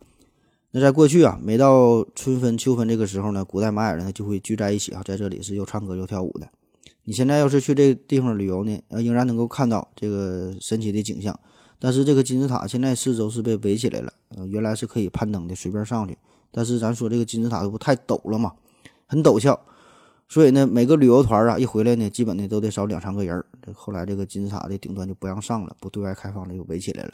[0.72, 6.48] 那在过去啊，每到春分、秋分这个时候呢，古代玛雅人呢就会聚在一起啊，在这里是又唱歌又跳舞的。
[7.04, 11.38] 你现在要是去这个地方旅游呢，仍然能够看到这个神奇的景象。
[11.78, 14.12] 但是这个金字塔现在四周是被围起来了，
[14.48, 16.16] 原来是可以攀登的，随便上去。
[16.50, 18.52] 但是咱说这个金字塔不太陡了嘛，
[19.06, 19.58] 很陡峭，
[20.28, 23.44] 所以呢，每个旅游团啊一回来呢，基本呢都得少两三个人。
[23.62, 27.12] 这后来这个金字塔的顶端就不让上了，不对外开放了，又围起来了。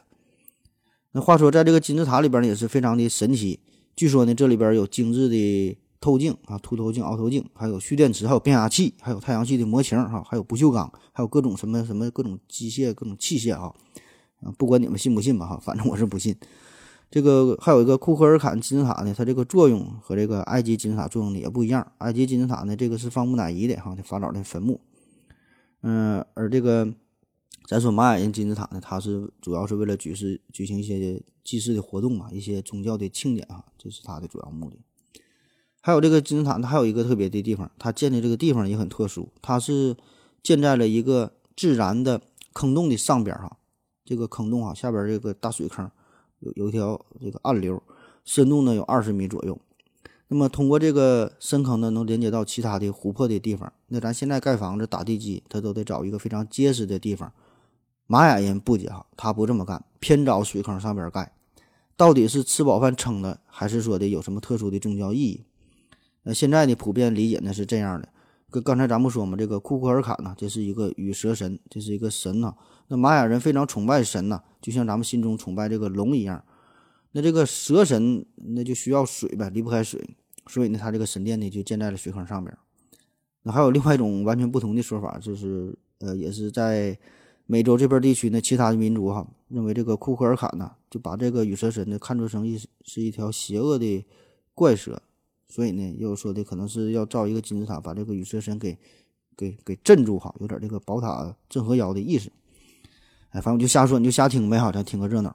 [1.13, 3.61] 那话说，在这个金字塔里边呢，也是非常的神奇。
[3.95, 13.71] 据说呢，这里边有精致的透镜啊，凸透镜、凹透镜，还有蓄电池，还有变压器，还有太阳系的模型哈，还有不锈钢，还有各种什么什么各种机械、各种器械啊。
[14.41, 16.35] 啊，不管你们信不信吧哈，反正我是不信。
[17.13, 21.93] 这个还有一个库克尔坎金字塔呢，它这个作用和这个埃及金字塔作用的也不一样。
[21.99, 24.81] 埃及金字塔呢，这个是放木乃伊的哈，这法老的坟墓。
[25.83, 26.93] 嗯，而这个。
[27.69, 34.79] 咱说玛雅人金字塔呢，它是主要是为了举事举行一些祭祀的活动嘛，一些宗教的庆典啊，这是它的主要目的。
[35.81, 39.97] 还有这个金字塔，它还有一个特别的地方，它建的这个地方也很特殊，它是
[40.43, 42.21] 建在了一个自然的
[42.53, 43.57] 坑洞的上边哈。
[44.05, 45.89] 这个坑洞啊，下边这个大水坑
[46.43, 47.83] 有有一条这个暗流，
[48.25, 49.59] 深度呢有二十米左右。
[50.29, 53.71] 那么通过这个深坑呢，能连接到其他的湖泊的地方。
[53.89, 57.31] 那咱现在盖房子打地基，它都得找一个非常结实的地方。
[58.07, 61.33] 玛雅人不解哈，他不这么干，偏找水坑上边盖，
[61.97, 65.45] 到底是吃饱饭撑的，还是说的有什么特殊的宗教意义？
[66.23, 68.09] 那现在呢，普遍理解呢是这样的。
[68.51, 72.55] 跟刚才咱不说嘛，这个库库尔坎呢，这是一个羽蛇神，这是一个神呐。
[72.93, 76.45] 那玛雅人非常崇拜神呐，就像咱们心中崇拜这个龙一样。
[77.13, 80.15] 那这个蛇神那就需要水呗，离不开水，
[80.47, 82.55] 所以呢，他这个神殿呢就建在了水坑上边。
[83.45, 86.99] 那还有另外一种完全不同的说法，就是呃，也是在。
[87.45, 94.07] 美洲这边地区呢，其他的民族哈认为这个库克尔坎呢，就把这个羽蛇神呢看作成一是一条邪恶的
[94.55, 95.03] 怪蛇，
[95.49, 98.79] 所以呢，又说的可能是要造一个金字塔，把这个羽蛇神给
[99.37, 102.31] 给给镇住哈，有点这个宝塔镇河妖的意思。
[103.33, 105.35] 哎，反正我就瞎说，你就瞎听呗好，咱听个热闹。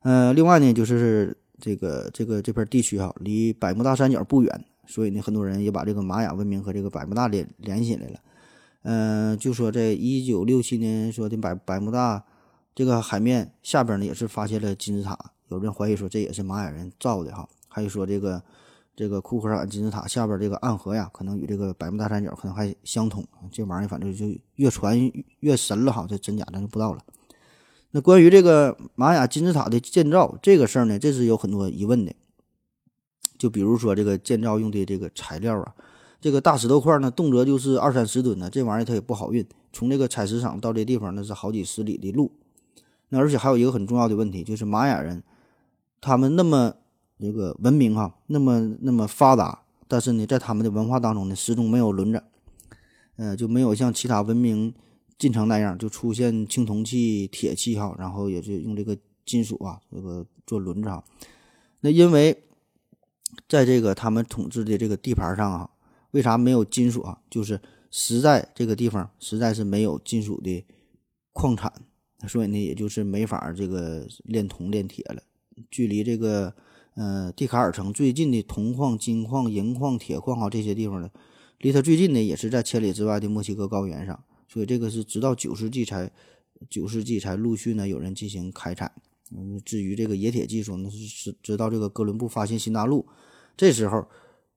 [0.00, 8.20] 嗯，另外呢，就是这个这个这片地区哈，离百慕大三角不远，所以呢，很多人也把这个玛雅文明和这个百慕大联联系起来了。
[8.82, 12.24] 嗯，就说在一九六七年说的百百慕大
[12.74, 15.18] 这个海面下边呢，也是发现了金字塔。
[15.48, 17.48] 有人怀疑说这也是玛雅人造的哈。
[17.68, 18.42] 还有说这个
[18.96, 23.22] 这个库克尔金字塔下边这个暗河呀，可能与这个百慕大三角可能还相通。
[23.52, 24.98] 这玩意儿反正就越传
[25.40, 27.02] 越神了哈，这真假咱就不知道了。
[27.90, 32.14] 那关于这个玛雅金字塔的建造这个事儿呢，这是有很多疑问的。
[33.36, 35.74] 就比如说这个建造用的这个材料啊，
[36.18, 39.46] 这个大石头块呢，动辄就是二三十吨呢，这玩意儿它也不好运。
[39.74, 42.32] 从这个采石场到这地方，那是好几十里的路。
[43.10, 45.22] 那而且还有一个很重要的问题，就是玛雅人
[46.00, 46.76] 他们那么
[47.18, 52.22] 这个文明哈，那么那么发达，但是呢，在他们的文化当中呢，始终没有轮子，
[53.16, 54.74] 呃，就没有像其他文明
[55.18, 61.02] 进程那样就出现青铜器、铁器哈，然后也是用这个金属啊，这个做轮子哈。
[61.80, 62.36] 那因为
[63.48, 65.70] 在这个他们统治的这个地盘上啊，
[66.10, 67.18] 为啥没有金属啊？
[67.30, 70.64] 就是实在这个地方实在是没有金属的
[71.32, 71.72] 矿产，
[72.28, 75.22] 所以呢，也就是没法这个炼铜炼铁了。
[75.70, 76.54] 距离这个
[76.96, 81.08] 呃蒂卡尔城最近的铜矿、金矿、银矿、铁矿啊这些地方呢，
[81.58, 84.24] 离它最近的也是在千里之外的墨西哥高原上。
[84.48, 86.10] 所以这个是直到九世纪才
[86.70, 88.90] 九世纪才陆续呢有人进行开采。
[89.36, 93.04] 嗯，至于这个冶铁技术，那是直直到这个哥伦布发现新大陆，
[93.56, 94.06] 这时候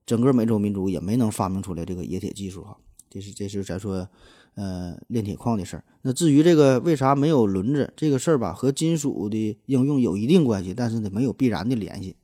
[0.06, 2.78] 整个美洲民族也没能发明出来这个冶铁技术哈。
[3.10, 4.08] 这是这是咱说，
[4.54, 5.84] 呃，炼铁矿的事儿。
[6.04, 12.16] 那至于这个为啥没有轮子这个事儿吧，和金属的应用有一定关系，但是呢，没有必然的联系。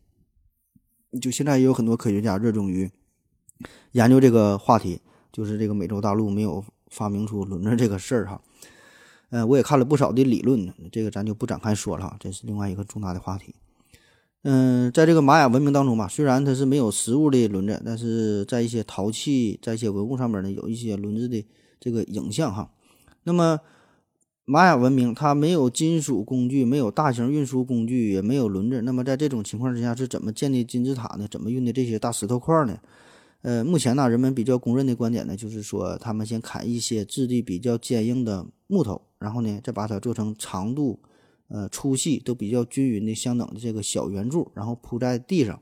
[1.21, 2.89] 就现在也有很多科学家热衷于
[3.91, 4.99] 研究这个话题，
[5.31, 8.41] 就是这个美洲大陆没有发明出轮子这个事儿哈。
[9.29, 13.55] 嗯，我也看了不少的理论，这个咱就不展开说了哈，这是另外一个重大的话题。
[14.43, 21.43] 嗯，在这个玛雅文明当中吧，虽然它是没有实物的轮子，但是在一些陶器、在一些文物上面呢，有一些轮子的
[21.79, 22.69] 这个影像哈。
[23.23, 23.59] 那么，
[24.47, 28.79] 玛雅文明它没有金属工具，没有大型运输工具，也没有轮子。
[28.83, 31.27] 那么在这种情况之下，是怎么建的金字塔呢？
[31.29, 32.77] 怎么运的这些大石头块呢？
[33.41, 40.99] 呃，目前呢，人们比较公认的观点呢，就是说他们先砍一些质地比较坚硬的木头，然后呢，再把它做成长度、
[41.47, 45.59] 呃粗细都比较均匀的相等的这个小圆柱，然后铺在地上，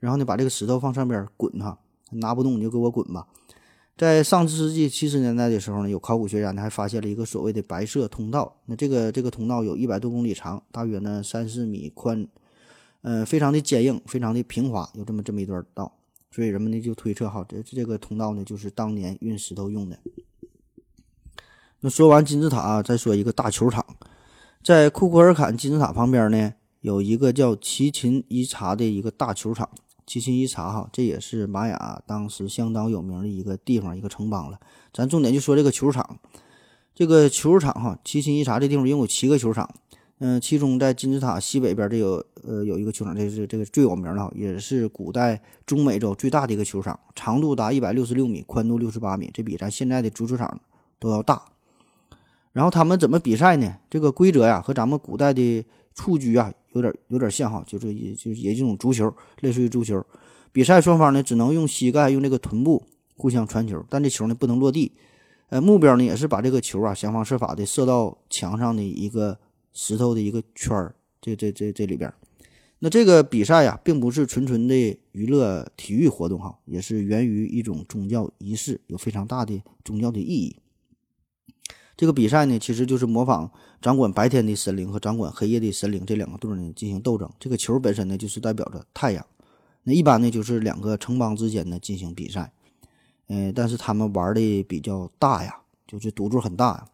[0.00, 1.78] 然后呢，把这个石头放上边滚哈，
[2.12, 3.26] 拿不动你就给我滚吧。
[3.98, 12.24] 在上世纪七十年代的时候呢，有考古学家呢还发现了一个所谓的白色通道，那这个这个通道有一百多公里长，大约呢三四米宽，
[13.02, 15.92] 呃，非常的坚硬，非常的平滑，有这么这么一段道。
[16.30, 19.98] 所以人们呢就推测哈，这这个通道呢就是当年运石头用的。
[21.80, 23.84] 那说完金字塔，再说一个大球场，
[24.62, 29.68] 在库库尔坎金字塔旁边呢，有一个叫奇琴伊察的一个大球场。
[30.08, 34.58] 奇琴伊察哈，这也是玛雅当时相当有名的一个地方，一个城邦了。
[34.90, 36.18] 咱重点就说这个球场，
[36.94, 39.68] 这个球场哈，奇琴伊察这地方一共有七个球场。
[40.20, 50.58] 嗯，其中在金字塔西北边这有呃有一个球场，这是这个最有名的，也是古代中美洲最大的一个球场，长度达一百六十六米，宽度六十八米，这比咱现在的足球场
[50.98, 51.42] 都要大。
[52.52, 53.76] 然后他们怎么比赛呢？
[53.90, 55.64] 这个规则呀和咱们古代的
[55.98, 60.02] 蹴鞠啊有点有点像哈，就是也就是也这种足球，类似于足球。
[60.52, 64.92] 比赛双方呢只能用膝盖用这个臀部互相传球，但这球呢不能落地。
[65.48, 69.38] 呃，目标呢也是把这个球啊想方设法的射到墙上的一个。
[69.74, 72.12] 石头的一个圈儿，这这这这里边，
[72.80, 74.74] 那这个比赛呀，并不是纯纯的
[75.12, 80.56] 娱乐体育活动哈，也是源于一种宗教仪式，有非常大的宗教的意义。
[81.98, 83.50] 这个比赛呢，其实就是模仿
[83.82, 87.28] 掌管白天的神灵和掌管黑夜的神灵这两个队呢进行斗争。
[87.40, 89.26] 这个球本身呢，就是代表着太阳。
[89.82, 92.52] 那一般呢，就是两个城邦之间呢进行比赛，
[93.26, 95.56] 嗯，但是他们玩的比较大呀，
[95.88, 96.86] 就是赌注很大呀。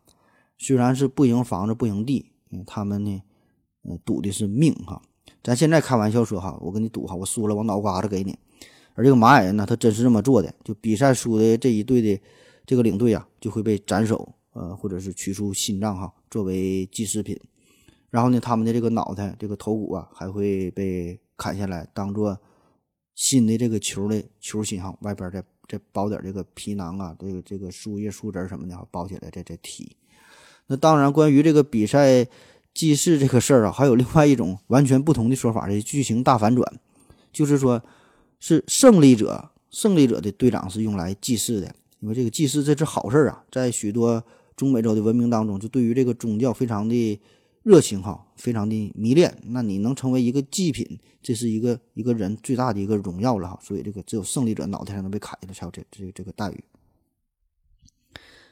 [0.57, 2.31] 虽然是不赢房子不赢地。
[2.67, 3.21] 他们呢，
[3.83, 5.03] 呃，赌的是命哈。
[5.43, 8.39] 咱现在开玩笑说哈，我跟你赌哈，我输了，我脑瓜子给你。
[8.95, 10.55] 而这个玛雅人呢，他真是这么做的。
[10.63, 12.23] 就比赛输的这一队的
[12.65, 17.39] 这个领队啊，就会被斩首，呃，或者是取出心脏哈，作为祭祀品。
[18.11, 22.41] 然后呢，他们的这个脑袋、这个头骨啊，还会被砍下来，当做
[23.15, 29.97] 新的这个球的球心哈，外边再再包点这个皮囊啊，这个这个树叶、树枝什么的，包起来再再踢。
[30.69, 32.27] 那当然，关于这个比赛
[32.73, 36.81] 祭祀这个事儿啊，还有另外一种完全不同的说法的剧情大反转，
[37.33, 37.83] 就是说，
[38.39, 44.25] 是胜利者，胜利者的队长是用来祭祀的，因为这个祭祀这是好事儿啊，在许多
[44.57, 47.21] 中美洲的文明当中，就对于这个宗教非常的
[47.63, 49.37] 热情哈，非常的迷恋。
[49.47, 56.65] 那你能成为一个祭品，这是一个一个人最大的一个荣耀了哈，所以这个只有胜利者脑袋才能被砍下来，才有这这这个待遇。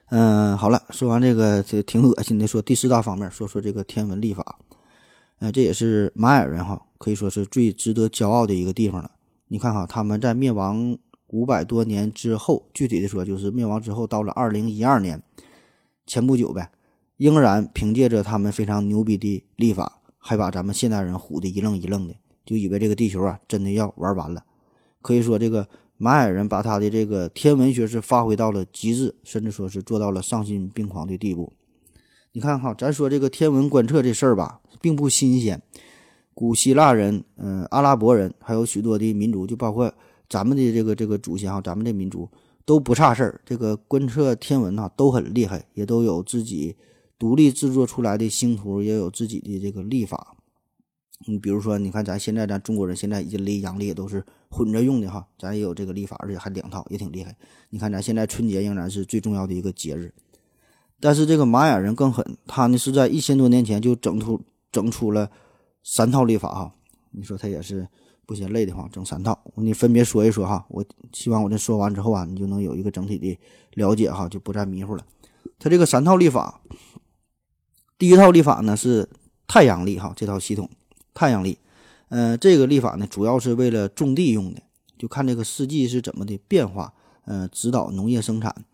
[0.07, 2.47] 嗯，好了，说完这个这挺恶心的。
[2.47, 4.59] 说第四大方面，说说这个天文历法。
[5.39, 9.11] 呃，这也是玛雅人哈，可以说是最值得骄傲的一个地方了。
[9.49, 10.97] 你看哈，他们在灭亡
[11.29, 15.21] 五百多年之后，具体的说就是灭亡之后，到了二零一二年
[16.13, 16.71] 前不久呗，
[17.17, 24.45] 仍然凭借着他们非常牛逼的立法，还把咱们现代人唬得一愣一愣的，就以为这个地球啊真的要玩完了。
[25.01, 31.51] 可以说，这个玛雅人把他的这个天文学是发挥到了极致，甚至说是做到了丧心病狂的地步。
[32.33, 35.63] 你看哈，咱说这个天文观测这事儿吧，并不新鲜。
[36.35, 39.91] 古希腊人、嗯，阿拉伯人，还有许多的民族，就包括
[40.29, 42.29] 咱们的这个这个祖先哈，咱们的民族
[42.65, 43.41] 都不差事儿。
[43.45, 46.77] 这个观测天文呐，都很厉害，也都有自己
[47.19, 50.37] 独立制作出来的星图，也有自己的这个历法。
[51.27, 57.37] 你比如说，你看咱现在咱中国人现在阴历阳历也都是混着用的哈，咱也有这个历法，而且还两套，也挺厉害。
[57.71, 60.13] 你看咱现在春节仍然是最重要的一个节日。
[60.99, 64.41] 但是这个玛雅人更狠，他呢是在一千多年前就整出
[64.71, 65.31] 整出了
[65.83, 66.75] 三套历法哈。
[67.13, 67.87] 你说他也是
[68.27, 70.65] 不嫌累的慌，整三套，你分别说一说哈。
[70.69, 73.39] 我希望我这说完之后啊，你就能有一个整体的
[73.75, 75.05] 了解哈，就不再迷糊了。
[75.59, 76.61] 他这个三套历法，
[77.99, 79.09] 第一套历法呢是
[79.47, 80.69] 太阳历哈，这套系统
[81.13, 81.59] 太阳历，
[82.09, 84.63] 嗯，这个历法呢主要是为了种地用的，
[84.99, 86.95] 就看这个四季是怎么的变化，
[87.27, 88.65] 嗯，指导农业生产。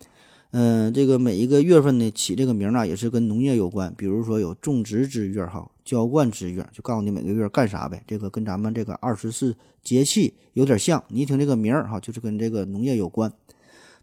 [0.50, 3.92] 嗯，这个每一个月份呢起这个名啊，也是跟农业有关。
[3.98, 8.04] 比如说有种植之月哈，浇灌之月，就告诉你每个月干啥呗。
[8.06, 11.02] 这个跟咱们这个二十四节气有点像。
[11.08, 13.32] 你一听这个名儿哈，就是跟这个农业有关。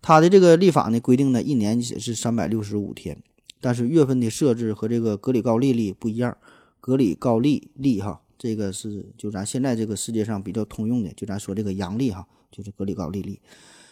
[0.02, 3.22] 它的这个历法呢规定呢，一年是三百六十五天，
[3.62, 6.36] 但是月份的设置和这个格里高利历不一样。
[6.82, 13.40] 格里高利历哈，这个是就咱现在这个世界上比较通用的，就咱说这个阳历哈，就是格里高利历。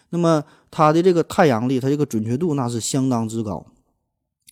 [0.09, 3.67] 那么它的这个太阳历，它这个准确度那是相当之高。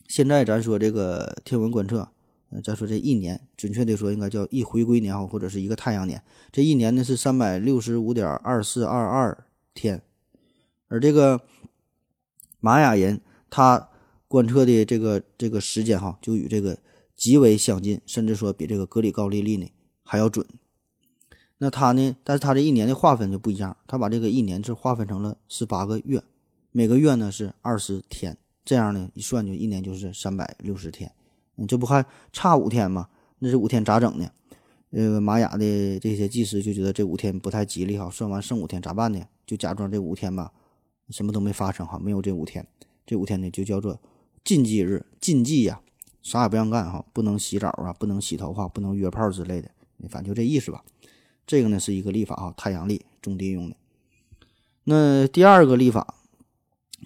[0.07, 2.09] 现在咱说这个天文观测，
[2.51, 6.21] 呃，咱说这一年，准确的说应该叫一回归年哈，或者是一个太阳年。
[6.51, 10.01] 这一年呢是三百六十五点二四二二天，
[10.87, 11.41] 而这个
[12.59, 13.89] 玛雅人他
[14.27, 16.77] 观测的这个这个时间哈，就与这个
[17.15, 19.71] 极为相近，甚至说比这个格里高利历呢
[20.03, 20.45] 还要准。
[21.57, 22.15] 那他呢？
[22.23, 26.23] 但是他这一年的划分就不一样，他把这个一年是划分成了十八个月，
[26.71, 28.35] 每个月呢是二十天，
[28.65, 31.13] 这样呢一算就一年就是三百六十天，
[31.61, 32.03] 你这不还
[32.33, 33.07] 差五天吗？
[33.37, 34.27] 那这五天咋整呢？
[34.89, 39.21] 呃，玛雅的这些祭司就觉得这五天不太吉利哈，算完剩五天咋办呢？
[39.45, 40.51] 就假装这五天吧，
[41.09, 42.67] 什么都没发生哈，没有这五天，
[43.05, 44.01] 这五天呢就叫做
[44.43, 45.79] 禁忌日，禁忌呀，
[46.21, 49.69] 啥也不让干哈，不能洗澡啊，不能洗头发，不能约炮之类的，
[50.09, 50.83] 反正就这意思吧。
[51.45, 53.75] 这个呢是一个历法啊，太阳历种地用的。
[54.85, 56.15] 那第二个历法，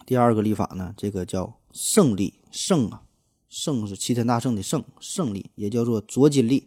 [0.05, 3.03] 第二个历法呢，这个叫胜历，胜啊，
[3.49, 6.63] 胜是齐天大圣的胜，胜利也叫做卓金历。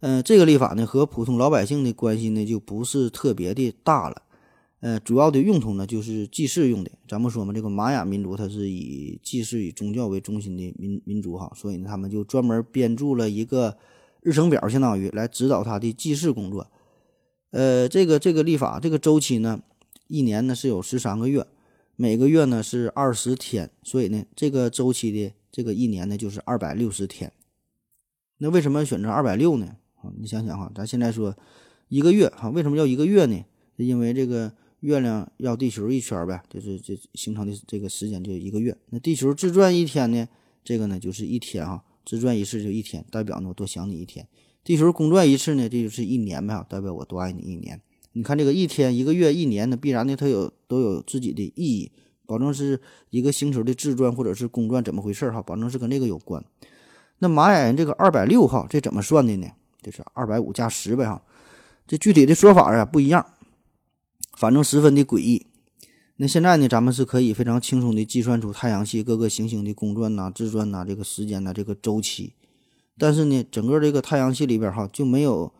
[0.00, 4.22] 嗯，这个历法呢和普通老百姓的关系呢就不是特别的大了。
[4.80, 6.90] 呃，主要的用途呢就是祭祀用的。
[7.08, 13.76] 咱们说嘛，这个玛雅民族它是以祭祀以宗教为中心的民民族哈，所以呢他们就专门编著了一个。
[14.20, 16.66] 日程表相当于来指导他的祭祀工作，
[17.50, 19.62] 呃，这个这个历法这个周期呢，
[20.08, 21.46] 一年呢是有十三个月，
[21.94, 27.32] 每个月呢是二十天，所以呢这个周期的这个一年呢就是二百六十天。
[28.38, 29.76] 那为什么选择二百六呢？
[29.96, 31.36] 啊，你想想哈，咱现在说
[31.88, 33.44] 一个月哈，为什么要一个月呢？
[33.76, 38.76] 因为这个月亮绕地球一圈呗，就是这形成的这个时间就一个月。
[38.90, 40.28] 那地球自转一天呢，
[40.62, 41.84] 这个呢就是一天哈。
[42.04, 44.24] 自转一次就一天，代表呢我多想你一天；
[44.64, 47.78] 地球公转一次呢，这就是一年呗，代表我多爱你一年。
[48.12, 51.92] 你看这个一天、一个月、一年呢，必然呢它有都有自己的意义，
[52.28, 56.44] 保证是一个星球的自转或者是公转怎么回事哈，保证是跟这个有关。
[57.20, 59.48] 那玛雅人这个二百六哈这怎么算的呢？
[59.82, 61.22] 就是二百五加十呗哈，
[61.86, 63.24] 这具体的说法啊不一样，
[64.36, 65.46] 反正十分的诡异。
[66.16, 72.34] 那现在呢，咱们是可以非常轻松的计算出太阳系各个行星的公转呐、自转呐、这个时间呐、这个周期。
[72.98, 75.52] 但是呢，整个这个太阳系里边哈，就没有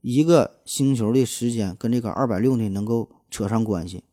[0.00, 4.04] 一个星球的时间跟这个二百六呢能够扯上关系。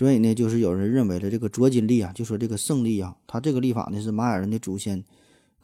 [0.00, 5.04] 所以呢，就是有人认为的这个卓金历啊，就说这个胜利啊，它这个历法呢是玛雅人的祖先，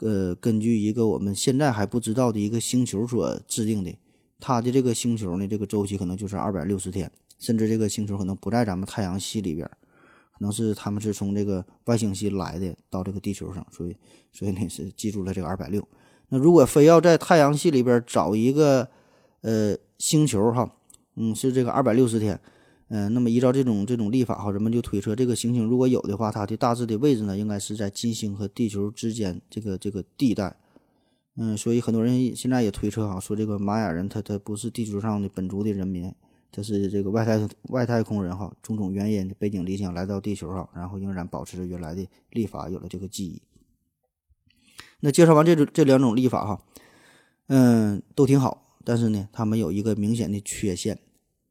[0.00, 3.96] 呃，根据一个我们现在还不知道的一个星球所制定的，
[4.38, 7.10] 它的这个星球呢，这个周期可能就是二百六十天。
[7.38, 13.96] 甚至这个星球可能不在咱们太阳系里边，可能是他们是从这个外星系来的，到这个地球上，所以
[14.32, 15.82] 所以呢是记住了这个二百六。
[16.28, 18.86] 那如果非要在太阳系里边找一个
[19.40, 20.70] 呃星球哈，
[21.14, 22.38] 嗯，是这个二百六十天，
[22.88, 30.56] 嗯，那么依照这种这种历法哈，人们就推测这个行星如果有的话，它的大致的位置呢，应该是在金星和地球之间这个这个地带。
[31.36, 36.12] 嗯，所以很多人现在也推测哈，说这个玛雅人他他不是地球上的本族的人民。
[36.52, 43.42] 他是这个外太外太空人哈，种种原因背井离乡来到地球哈，然后仍然保持着原来的历法，有了这个记忆。
[45.00, 46.62] 那介绍完这这两种历法哈，
[47.48, 50.98] 嗯，都挺好，但是呢，他们有一个明显的缺陷，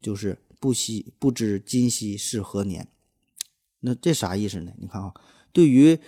[0.02, 2.88] 就是不惜不知今夕是何年。
[3.82, 4.72] 那这啥意思呢？
[4.80, 5.14] 你看啊，
[5.54, 6.00] 对于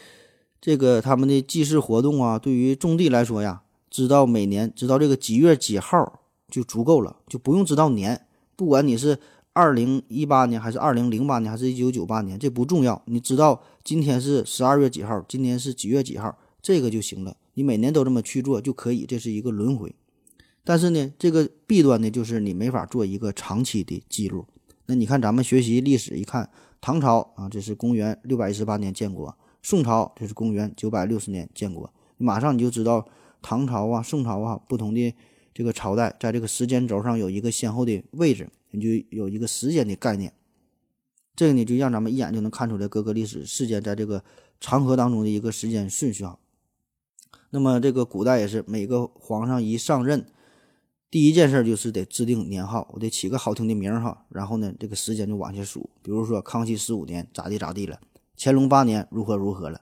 [0.60, 8.26] 这个他们的祭祀活动啊，对于种地来说呀，知道每年知道这个几月几号就足够了，就不用知道年。
[8.55, 9.20] 不管你是
[9.53, 12.99] 二零一八年还是二零零八年还是一九九八年，这不重要。
[13.05, 17.38] 你知道今天是十二月几号，今年是几月几号，这个就行了。
[17.53, 19.93] 你每年都这么去做就可以，这是一个轮回。
[20.68, 24.45] 但是呢，这个弊端呢，就是你没法做一个长期的记录。
[24.88, 26.49] 那你看咱们学习历史，一看
[26.82, 29.30] 唐朝啊，这是公元六百一十八年建国；
[29.63, 31.89] 宋朝这是公元九百六十年建国。
[32.18, 33.07] 马上你就知道
[33.41, 35.15] 唐朝啊、宋朝啊不同的。
[35.53, 40.34] 这个朝代在这个时间轴上有一个先后的位置，你就有一个时间的概念。
[41.34, 44.22] 这个呢，就让咱们一眼就能看出来各个历史事件在这个
[44.59, 46.38] 长河当中的一个时间顺序啊。
[47.51, 50.28] 那么这个古代也是，每个皇上一上任，
[51.10, 54.26] 第一件事就是得制定年号，我得起个好听的名儿哈。
[54.30, 57.99] 然后呢，这个时间就往下数，比如说康熙十五年咋地咋地了，
[58.38, 59.82] 乾隆八年如何如何了。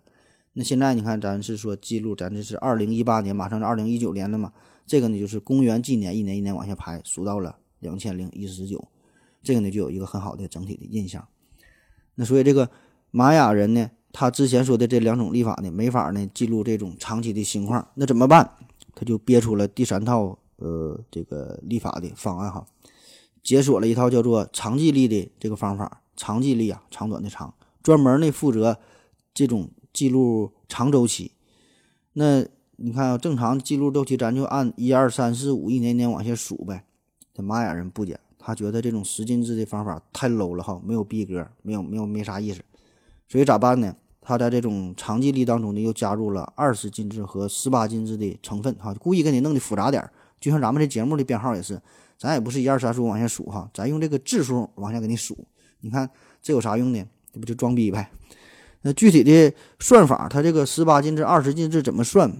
[0.53, 4.53] 那现在你看，咱是说记录，咱这是二零一八年，马上是二零一九年了嘛。
[4.86, 8.88] 这个呢，就是公元纪年，一年一年往下排，数到了两千零一十九，
[9.41, 11.28] 这个呢就有一个很好的整体的印象。
[12.13, 12.69] 那所以这个
[13.09, 18.51] 玛雅人呢，他之前说的这两种历法呢，没法呢记录这种长期的情况，那怎么办？
[18.93, 22.66] 他就憋出了第三套呃这个立法的方案哈，
[23.43, 26.01] 解锁了一套叫做长纪历的这个方法。
[26.18, 27.53] 长纪历啊，长短的长，
[27.84, 28.78] 专门呢负责
[29.34, 31.34] 这种记录长周期。
[32.14, 32.45] 那
[32.78, 36.86] 你看啊，正常记录周期，咱就按一二三四五一年年往下数呗。
[37.34, 42.62] 这玛雅人不讲，他觉得这种十进制的方法太 low 了哈，没有逼格，没有没有没啥意思。
[43.28, 43.93] 所以咋办呢？
[44.22, 50.10] 他在这种长记历当中呢，又加入了二十进制和十八进制的成分哈，故意给你弄得复杂点。
[50.45, 51.81] 就像咱们这节目的编号也是，
[52.19, 55.35] 咱也不是一二三四五往下数哈，咱用这个质数往下给你数。
[55.79, 56.07] 你看
[56.39, 57.03] 这有啥用呢？
[57.33, 58.11] 这不就装逼呗？
[58.83, 62.31] 那具体的算法，它这个十八进制、二十进制怎么算？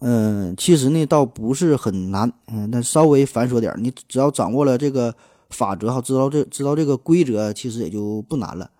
[0.00, 3.74] 嗯，其实呢倒不是很难，嗯，但稍微繁琐点。
[3.78, 5.14] 你只要掌握了这个
[5.48, 8.70] 法则哈，知道这知道这个规则，其实也就不难了。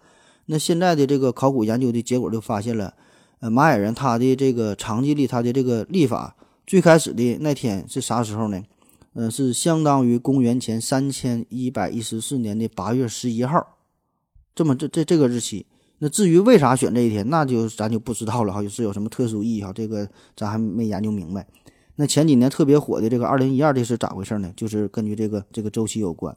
[0.44, 2.92] 那现在的这个考古研究的结果就发现了，
[3.40, 6.36] 呃，玛雅人他的这个长纪历，他的这个历法
[6.73, 8.62] 最开始的那天是啥时候呢？
[9.12, 13.77] 嗯，是相当于公元前三千一百一十四年的八月十一号，
[14.55, 15.66] 这么这这这个日期。
[15.99, 19.70] 那至于为啥选这一天，那就咱就不知道了哈，就是有什么特殊意义哈？
[19.70, 21.47] 这个咱还没研究明白。
[21.97, 24.51] 那前几年特别火的这个二零一二，这是咋回事呢？
[24.57, 26.35] 就是根据这个这个周期有关。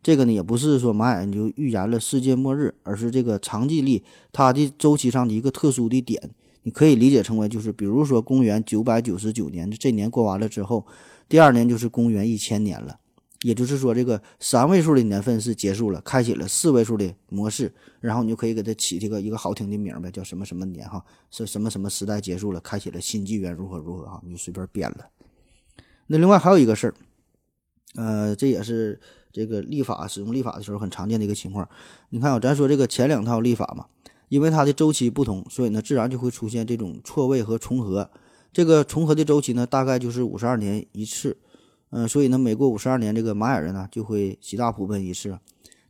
[0.00, 6.30] 这个呢，也不是说马眼就预言了世界末日，而是这个长纪历它的周期上的一个特殊的点。
[6.62, 10.86] 你可以理解成为就是，比如说公元九百九十九年这年过完了之后，
[11.28, 12.98] 第二年就是公元一千年了。
[13.42, 25.08] 也就是说，这个三位数的年份是结束了，开启了四位数的模式，然后你就可以给它起这个一个好听的名呗，叫什么什么年哈，是什么什么时代结束了，开启了新纪元，如何如何哈，你就随便编了。
[26.06, 26.94] 那另外还有一个事儿，
[27.96, 29.00] 呃，这也是
[29.32, 31.68] 这个历法使用历法的时候很常见的一个情况。
[32.10, 33.86] 你看啊，咱说这个前两套历法嘛，
[34.32, 38.10] 因为它的周期不同，所以呢，自然就会出现这种错位和重合。
[38.50, 41.36] 这个重合的周期呢，大概就是五十二年一次。
[41.90, 45.38] 嗯，所以呢，每过五十二年，这个玛雅人呢就会喜大普奔一次，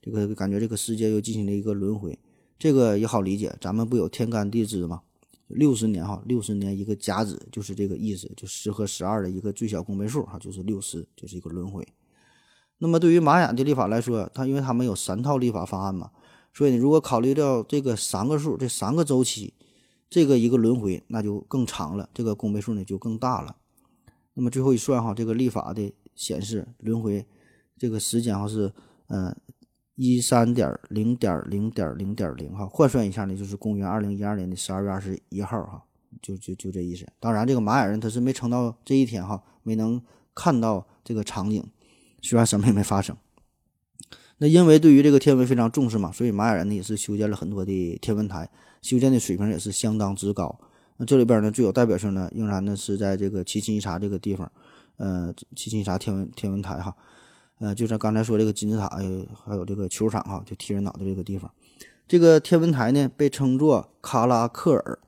[0.03, 2.19] 这个感觉这个世界又进行了一个轮回，
[2.59, 3.55] 这个也好理解。
[3.61, 5.03] 咱们不有天干地支吗？
[5.47, 11.87] 六十年哈，六十年一个甲子，就是这个意思，就十和十二的一个最小公倍数哈，就是六十，就是一个轮回。
[12.79, 16.11] 那么对于玛雅的历法来说，它因为他们有三套历法方案嘛，
[16.53, 19.55] 所以你如果考虑到这个三个数，这三个周期，
[20.11, 23.57] 这个一个轮回那就更长了，这个公倍数呢就更大了。
[24.35, 27.27] 那么最后一算哈，这个历法的显示轮回
[27.79, 28.73] 这个时间哈是
[29.09, 29.35] 嗯
[29.95, 35.83] 一三点零点零点零点零哈，换算一下呢就是公元二零一二年的十二月二十一号哈，
[36.21, 37.07] 就就就这意思。
[37.19, 40.03] 当然这个玛雅人他是没撑到这一天哈，没能
[40.35, 41.67] 看到这个场景，
[42.21, 43.17] 虽然什么也没发生。
[44.43, 48.51] 那因为对于这个天文非常重视嘛，所以玛雅人呢也是修建了很多的天文台，
[48.83, 50.59] 修建的水平也是相当之高。
[50.97, 54.51] 那这里边呢最有代表性的，仍然呢是在这个奇琴伊察这个地方，
[54.97, 56.93] 呃，奇琴伊察天文天文台哈，
[57.61, 58.89] 呃，就像刚才说这个金字塔，
[59.45, 61.49] 还有这个球场哈，就踢人脑袋这个地方，
[62.09, 64.99] 这个天文台呢被称作卡拉克尔，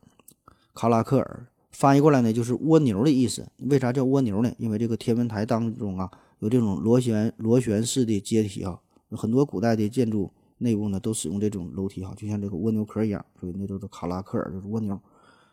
[0.76, 3.44] 卡拉克尔翻译过来呢就是蜗牛的意思。
[3.68, 4.52] 为啥叫蜗牛呢？
[4.58, 6.08] 因为这个天文台当中啊
[6.38, 8.78] 有这种螺旋螺旋式的阶梯啊，
[9.10, 14.98] 很多古代的建筑内部呢都使用这种楼梯哈，就像这个蜗牛壳一样，所以那都是卡拉克尔，就是蜗牛。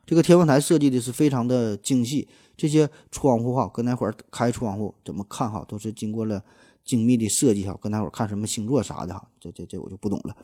[0.05, 2.27] 这个天文台设计的是非常的精细，
[2.57, 6.43] 这些窗户哈，跟那会儿开窗户怎么看哈，都是经过了
[6.83, 10.35] 精密的设计哈，跟那会儿看什么星座啥的哈，这这这我就不懂了。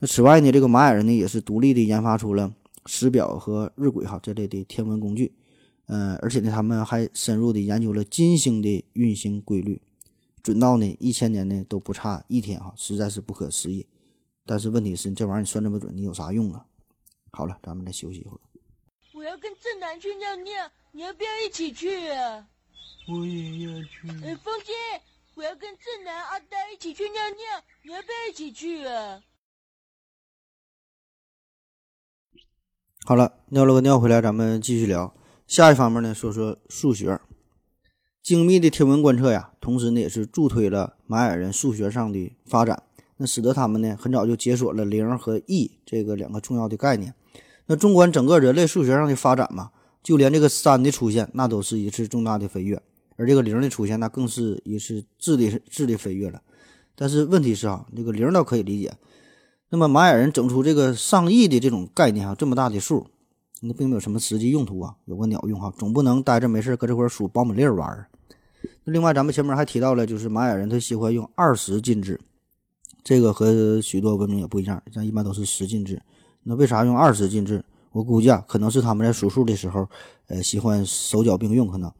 [0.00, 2.52] 那此外呢，这个玛雅人呢也是独立的研发出了
[2.86, 5.32] 时表和日晷哈这类的天文工具，
[5.86, 9.80] 嗯，而且呢他们还深入的研究了金星的运行规律，
[10.42, 13.86] 准到呢一千年呢都不差一天哈，实在是不可思议。
[14.46, 16.64] 但是问题是，这玩意儿你算这么准，你有啥用啊？
[17.32, 18.40] 好了，咱们再休息一会儿。
[19.14, 22.48] 我要跟正南去尿尿，你要不要一起去啊？
[23.08, 24.08] 我也要去。
[24.24, 24.72] 哎，风姐，
[25.34, 29.20] 我要跟正南、阿呆一起去尿尿，你要不要一起去啊？
[33.04, 35.14] 好了，尿了个尿回来，咱们继续聊。
[35.46, 37.20] 下一方面呢，说说数学。
[38.30, 42.80] 精密的天文观测呀，同时呢也是助推了玛雅人数学上的发展，
[43.16, 47.12] 那使得他们呢很早就解锁了零和一这个两个重要的概念。
[47.66, 52.80] 那纵观整个人类数学上的发展嘛，就连这个三的出现，那都是一次重大的飞跃，
[53.16, 56.40] 而这个零的出现，那更是一次质的质的飞跃了。
[56.94, 58.92] 但是问题是啊，这个零倒可以理解。
[59.70, 63.08] 那么玛雅人整出这个上亿的这种概念啊，这么大的数，
[63.62, 68.06] 那并没有什么实际用途啊，有个鸟用哈，总不能待着没事搁这块数苞米粒玩儿。
[68.84, 72.18] 另外咱们前面还提到了，就是玛雅人他喜欢用二十进制，
[73.04, 76.00] 这个和许多文明也不一样，像一般都是十进制。
[76.42, 77.64] 那为啥用二十进制？
[77.92, 79.88] 我估计啊，可能是他们在数数的时候，
[80.28, 81.92] 呃，喜欢手脚并用，可能。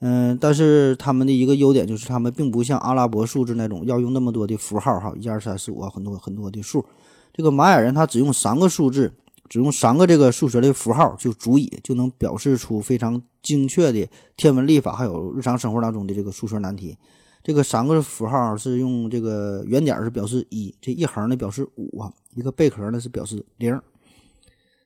[0.00, 6.84] 嗯，但是他们的一个优点就是，他们并不像阿拉伯数字那种要用那么多的符号哈，一二三四五啊很多很多的数。
[7.32, 9.12] 这个玛雅人他只用三个数字，
[9.48, 16.96] 只用三个这个数学的符号就足以就能表示出非常精确的天文历法，还有日常生活当中的这个数学难题。
[17.42, 23.80] 这个三个符号是用这个圆点是表示一，这一横呢表示五啊，一个贝壳呢是表示零。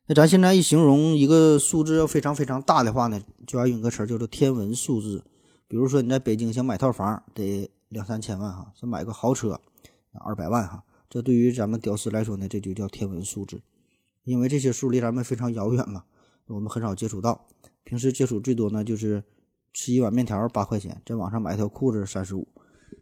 [0.07, 5.25] 那咱现在一形容一个数字要非常非常大的话呢，就要用一个词儿叫做天文数字。
[5.69, 9.59] 比如说你在北京想买套房得两三千万哈，想买个豪车
[10.13, 13.63] 二百万哈，这对于咱们屌丝来说呢，这就叫天文数字，
[14.25, 16.05] 因为这些数离咱们非常遥远嘛，
[16.47, 17.47] 我们很少接触到。
[17.85, 19.25] 平时接触最多呢就是
[19.73, 22.49] 吃一碗面条八块钱，在网上买一条裤子三十五。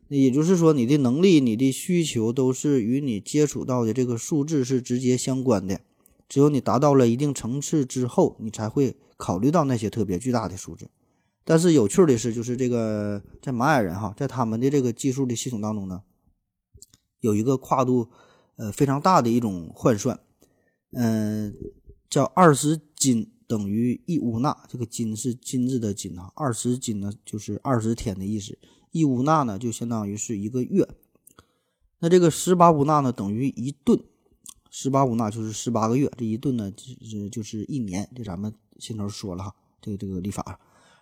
[0.09, 5.81] 那也就是说，你的能力、你的需求都是与你接触到的这个数字是直接相关的。
[6.29, 10.89] 只有你达到了一定层次之后，你才会考虑到那些特别巨大的数字。
[11.45, 16.03] 但是有趣的是，就是这个在玛雅人哈，在他们的这个计数的系统当中呢，
[17.21, 18.09] 有一个跨度
[18.57, 20.21] 呃非常大的一种换算，
[20.93, 21.55] 嗯，
[22.09, 24.57] 叫二十斤等于一乌纳。
[24.69, 28.59] 这个金是金字的金啊，二十斤呢就是二十天的意思，
[28.91, 30.89] 一乌纳呢就相当于是一个月。
[31.99, 34.01] 那这个十八乌纳呢等于一顿。
[34.71, 38.09] 十八乌纳就是十八个月，这一顿呢就是就是一年。
[38.15, 40.61] 这咱们先头说了哈，这个这个历法。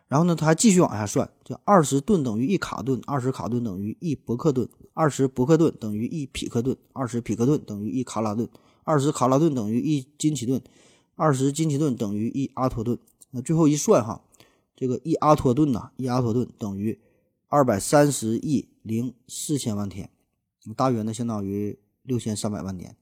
[0.08, 8.48] 然后呢，他还继续往下算，就二十吨等于一卡顿，二十卡顿等于一伯克顿，二十伯克顿等于一匹克顿，二十匹克顿等于一卡拉顿，
[8.86, 10.62] 二十卡拉顿等于一金奇顿，
[11.16, 12.96] 二十金奇顿等于一阿托顿。
[13.32, 14.22] 那最后一算哈，
[14.76, 16.96] 这个一阿托顿呐，一阿托顿等于
[17.48, 20.08] 二百三十亿零四千万天，
[20.76, 22.96] 大约呢相当于六千三百万年。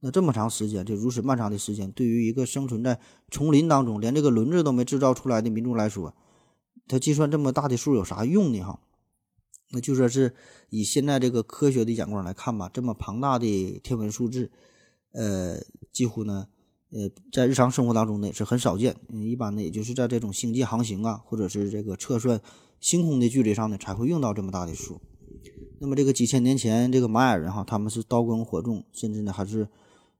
[0.00, 6.14] 那这么长时间，就如此漫长的时间，对于一个生存在丛林当中，连这个轮子都没制造出来的民族来说，
[6.86, 8.60] 他计算这么大的数有啥用呢？
[8.62, 8.80] 哈，
[9.70, 10.34] 那就说是
[10.68, 14.50] 以现在这个科学的眼光来看吧，这么庞大的天文数字，
[15.12, 15.58] 呃，
[15.92, 16.48] 几乎呢，
[16.90, 18.96] 呃，在日常生活当中呢也是很少见。
[19.10, 22.40] 一般呢，也就是在这种星际航行啊，或者是这个测算
[22.80, 25.00] 星空的距离上呢，才会用到这么大的数。
[25.78, 29.68] 那么这个几千年前，这个玛雅人哈，他们是刀耕火种，甚至呢还是。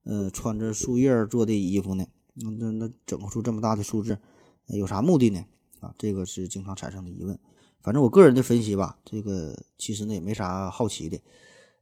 [0.04, 4.18] 呃，穿着树叶做的衣服呢，那那那整出这么大的数字，
[4.66, 5.44] 有啥目的呢？
[5.78, 7.38] 啊，这个是经常产生的疑问。
[7.80, 11.20] 反正我个人的分析吧，这个其实呢也没啥好奇的。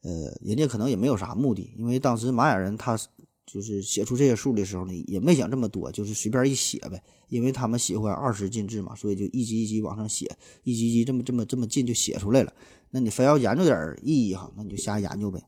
[0.02, 2.98] 呃，人家可能也没有啥目的，因为当时玛雅人他
[3.46, 7.02] 就是写出这些数的时候呢，也没想这么多，就是随便一写呗。
[7.28, 12.52] 因为他们喜欢二十进制嘛，所以就一级一级往上写，一级一级这么这么这么进就写出来了。
[12.90, 15.44] 那你非要研究点意义哈，那你就瞎研究呗。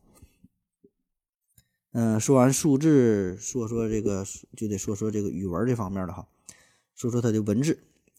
[1.92, 4.24] 嗯，说完数字，说说这个
[4.57, 6.26] 就得说说这个语文这方面了哈。
[6.94, 7.78] 说说它的文字，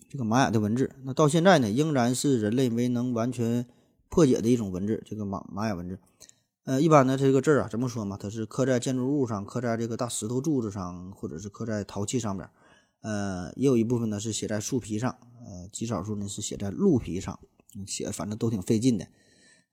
[0.09, 3.65] 这个玛雅的文字，那到现在呢，仍然是人类没能完全
[4.09, 5.01] 破解的一种文字。
[5.05, 5.97] 这个玛玛雅文字，
[6.65, 8.17] 呃，一般的这个字儿啊，怎么说嘛？
[8.17, 12.49] 它是刻在建筑物上，刻在这个大石头柱子上，或者是刻在陶器上边。
[13.01, 15.13] 呃，也有一部分呢是写在树皮上，
[15.45, 17.37] 呃，极少数呢是写在鹿皮上，
[17.85, 19.05] 写反正都挺费劲的。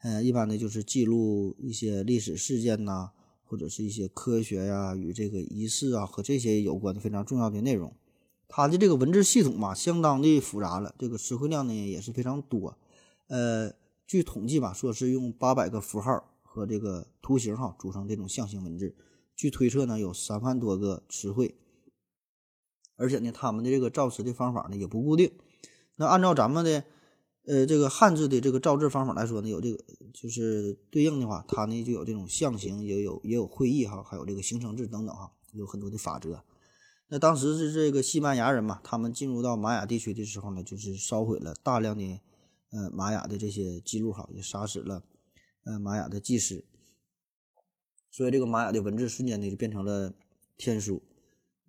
[0.03, 3.11] 呃，一般呢就是记录一些历史事件呐、
[3.45, 7.95] 或者是一些科学呀、与这个仪式啊和这些有关的非常重要的内容。
[8.49, 12.77] 它的这个文字系统吧，相当的复杂了，这个词汇量呢也是非常多。
[13.29, 13.73] 呃，
[14.09, 18.97] 据统计吧，说是用八百个符号和这个图形哈组成这种象形文字。
[19.37, 21.55] 据推测呢，有三万多个词汇。
[22.97, 25.31] 而且呢，他们的这个造词的方法呢也不固定。
[25.95, 26.85] 那按照咱们的
[27.47, 29.83] 呃这个汉字的这个造字方法来说呢，有这个
[30.13, 36.43] 就是对应的话，它呢就有这种象形，也有也有会意哈，还有这个形声字等等哈，有很多的法则。
[37.09, 42.21] 那当时是这个西班牙人嘛，他们进入到玛雅地区的时候呢，就是烧毁了大量的
[42.71, 45.03] 呃玛雅的这些记录哈，也杀死了
[45.79, 46.65] 玛雅的祭司，
[48.11, 50.13] 所以这个玛雅的文字瞬间呢就变成了
[50.57, 51.03] 天书。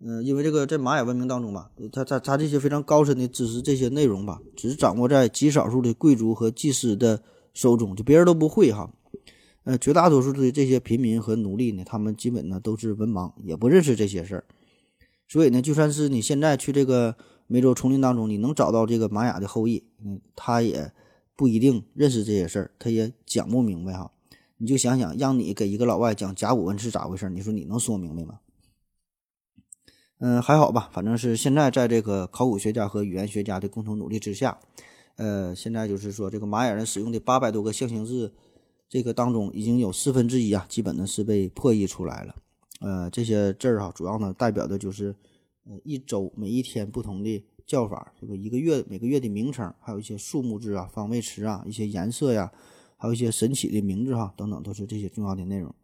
[0.04, 7.22] 嗯，因为这个在玛雅文明当中吧，他他他这些非常高深的知识，这些内容吧，只掌握在极少数的贵族和祭司的
[7.54, 8.92] 手中，就别人都不会哈。
[9.62, 14.44] 呃，绝大多数的这些平民和奴隶呢，他们基本呢都是文盲，也不认识这些事儿。
[15.28, 20.92] 所以呢，就算是你现在去这个美洲丛林当中，你能找到这个玛雅的后裔，嗯，他也
[21.36, 24.12] 不一定认识这些事儿，他也讲不明白哈。
[24.58, 28.38] 你就想想，让你给一个老外讲甲骨文是咋回事儿，你说你能说明白吗？
[30.18, 34.56] 嗯，还好吧，反正是现在在这个考古学家和语言学家的共同努力之下，
[35.16, 38.32] 呃，现在就是说这个玛雅人使用的八百多个象形字，
[38.88, 42.36] 这个当中已经有四分之一啊，基本呢是被破译出来了。
[42.80, 45.12] 呃，这些字儿哈，主要呢代表的就是
[45.64, 52.52] 呃一周每一天不同的叫法，这个一个月每个月的名称，还有一些数目字啊、方位词啊、一些颜色呀，
[52.96, 55.74] 还有一些神奇的名字哈等等，都是这些重要的内容。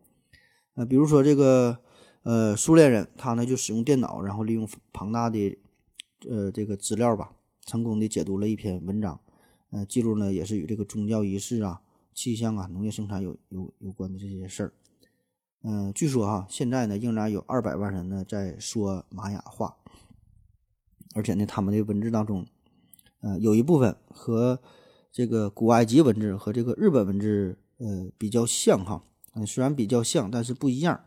[0.74, 1.78] 呃，比如说这个。
[2.24, 5.56] 呃，苏联人他呢就使用电脑，然后利用庞大的
[6.28, 7.32] 呃这个资料吧，
[7.64, 9.18] 成功的解读了一篇文章。
[9.70, 11.80] 呃，记录呢也是与这个宗教仪式啊、
[12.12, 14.72] 气象啊、农业生产有有有关的这些事儿。
[15.62, 19.77] 嗯，据说哈，现在呢仍然有二百万人呢在说玛雅话，
[21.18, 22.46] 而且呢他们的文字当中，
[23.22, 24.60] 呃有一部分和
[25.10, 29.02] 这个古埃及文字和这个日本文字呃比较像哈，
[29.34, 31.00] 嗯虽然比较像，但是不一样。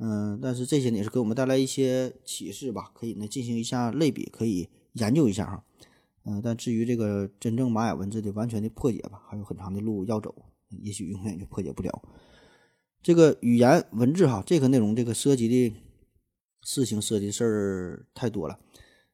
[0.00, 5.64] 嗯，但是这些呢也是给我们带来一些启示吧，可以呢进行一下类比，可以研究一下哈。
[6.24, 10.32] 嗯，但至于这个真正玛雅文字的完全的破解吧，还有很长的路要走，
[10.82, 11.90] 也许永远就破解不了。
[13.02, 15.74] 这个语言文字哈，这个内容这个涉及的
[16.62, 18.56] 事情、涉及事儿太多了。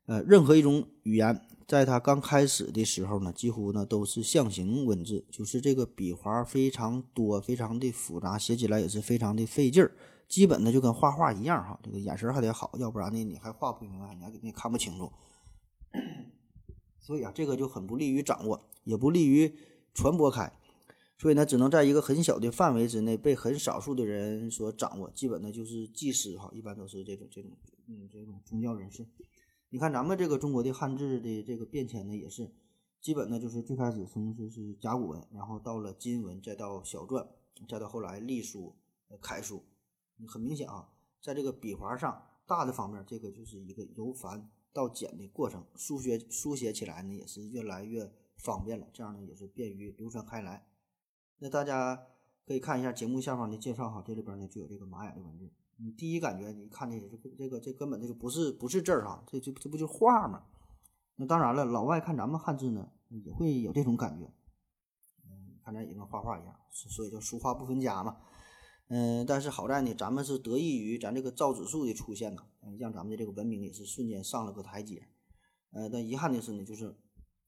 [0.07, 9.93] 呃，任何一种语言，在它刚开始的时候呢，几乎呢都是象形文字，就是这个笔画非常多，非常的复杂，写起来也是非常的费劲儿。
[10.29, 15.11] 基本呢就跟画画一样哈，这个眼神还得好，要不然呢你还画不明白，你还你看不清楚。
[17.01, 19.55] 所以啊，这个就很不利于掌握，也不利于
[19.95, 20.53] 传播开。
[21.17, 25.11] 所以呢，只能在一个很小的范围之内被很少数的人所掌握。
[25.11, 27.51] 基本呢就是祭司哈，一般都是这种这种
[27.87, 29.07] 嗯这种宗教人士。
[29.75, 32.49] 你看咱们这个中国的汉字的这个变迁呢，也是
[33.01, 37.27] 基本呢就是最开始从就是甲骨文，然后到了金文，再到小篆，
[37.69, 38.77] 再到后来隶书、
[39.21, 39.65] 楷书。
[40.29, 50.69] 很明显啊，在这个笔画上，大的方面，这个就是一个由繁到简的过程，书写书写起来呢也是越来越方便了，这样呢也是便于流传开来。
[51.39, 52.01] 那大家
[52.47, 55.51] 可以看一下节目下方的介绍哈，这里边呢就有这个玛雅的文字。
[55.77, 60.45] 你第一感觉，你看这这这个这根本这就不是不是字儿哈，这这这不就画吗？
[61.17, 64.33] 那当然了，老外看咱们汉字呢，也会有这种感觉，
[65.25, 68.17] 嗯，看咱也跟画画一样，所以叫书画不分家嘛。
[68.89, 72.43] 嗯，但是好在呢，咱们是得益于咱这个造纸术的出现呢，
[72.79, 75.09] 让咱们的这个文明也是瞬间上了个台阶。
[75.71, 76.95] 呃，但遗憾的是呢，就是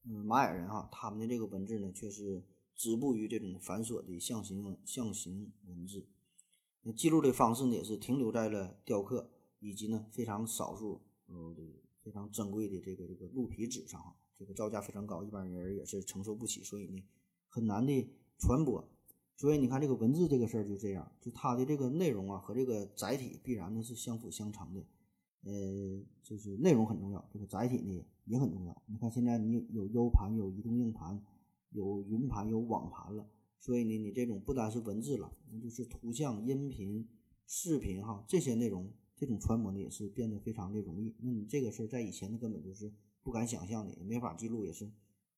[0.05, 6.09] 嗯，玛雅人哈，他们的这个文字呢，却是止步于这种繁琐的象形象形文字。
[6.93, 11.55] 记录的方式呢，也是停留在了雕刻以及呢非常少数呃
[12.03, 14.01] 非常珍贵的这个这个鹿皮纸上，
[14.35, 17.03] 这个造价非常高，一般人也是承受不起，所以呢
[17.49, 18.09] 很难的
[18.39, 18.89] 传播。
[19.39, 24.81] 所以你看这个文字这个事儿就这样，就它的这个内容啊和这个载体必然呢是相辅相成的，
[25.43, 28.83] 呃，就是内容很重要，这个载体呢也很重要。
[28.87, 31.23] 你看现在你有 U 盘、有移动硬盘、
[31.71, 33.29] 有云盘、有网盘了，
[33.59, 37.09] 所以呢你这种不单是文字了，那就是图像、音频、
[37.47, 41.15] 视频哈这些内容，这种传播呢也是变得非常的容易。
[41.21, 42.93] 那你这个事儿在以前呢根本就是
[43.23, 44.91] 不敢想象的，也没法记录，也是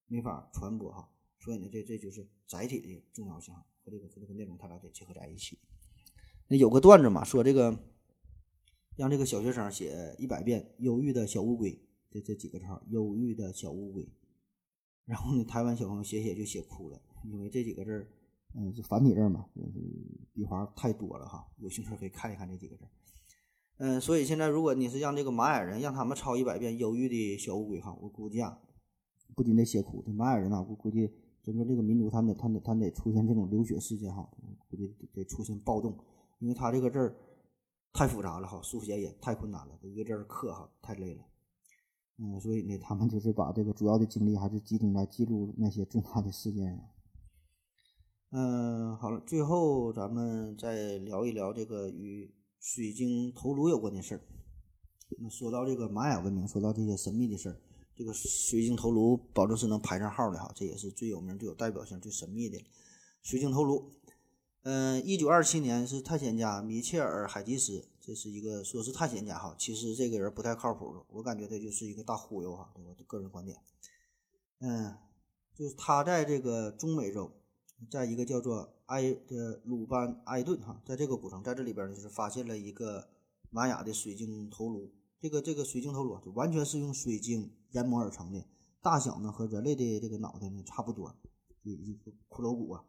[0.07, 1.09] 没法传播哈。
[1.39, 3.91] 所以呢这这就是载体的重要性和。
[3.91, 5.59] 这个和这个内容，它俩得结合在一起。
[6.49, 7.83] 那有个段子嘛，说这个
[8.97, 14.07] 让这个小学生写一百遍“忧郁的小乌龟”这这几个字儿，“忧郁的小乌龟”。
[15.09, 18.07] 然后呢，台湾小朋友写写就写哭了，因为这几个字儿
[18.55, 19.81] 嗯，是繁体字嘛，就是
[20.35, 22.85] 笔画太多了哈，有兴趣可以看一看这几个字。
[23.79, 28.59] 嗯，所以现在如果你是让这个玛雅人让他们抄一百遍《忧郁的小乌龟》哈，我估计啊，
[29.35, 31.11] 不仅得写苦，这玛雅人呐，我估计
[31.43, 34.29] 整个这个民族他得他得他得出现这种流血事件哈，
[34.69, 35.97] 估计得出现暴动，
[36.39, 37.17] 因为他这个字儿
[37.93, 41.25] 太复杂了哈，书写也太困难了，一个字儿刻哈太累了。
[42.21, 46.85] 嗯，所以呢，他们就是把这个主要的精力还是集中在记录那些重大的事件上。
[48.31, 54.21] 嗯，好了，最后咱们再聊一聊这个与水晶头颅有关的事儿。
[55.21, 57.57] 那说到这个玛雅文明，说到这些神秘的事儿，
[57.95, 62.59] 这个水晶头颅保证是能排上号的哈，这也是最有名、最有代表性、最神秘的
[63.23, 63.93] 水晶头颅。
[64.65, 73.59] 嗯，一九二七年是探险家米切尔·海吉斯，这是一个说是探险家哈，其实这个人不太靠谱，我感觉他就是一个大忽悠哈，我的个人观点。
[74.61, 74.97] 嗯，
[75.55, 77.31] 就是他在这个中美洲。
[77.91, 83.11] 在一个叫做埃的鲁班埃顿哈，在这个古城，在这里边呢，就是发现了一个
[83.51, 84.91] 玛雅的水晶头颅。
[85.21, 88.45] 这个这个水晶头颅就完全是用水晶研磨而成的，
[88.81, 91.15] 大小呢和人类的这个脑袋呢差不多，
[91.63, 92.85] 一一个骷髅骨啊，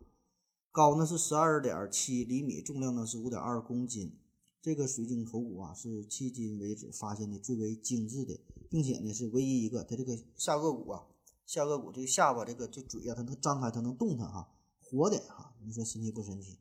[0.71, 4.17] 高呢是十二点七厘米，重量呢是五点二公斤。
[4.61, 8.37] 这个水晶头骨啊是迄今为止发现的最为精致的，
[8.69, 11.07] 并且呢是唯一一个它这个下颚骨啊，
[11.45, 14.49] 下颚骨这个下巴这个这嘴啊，它能张开，它能动弹哈。
[14.81, 16.57] 活的哈，你说神奇不神奇？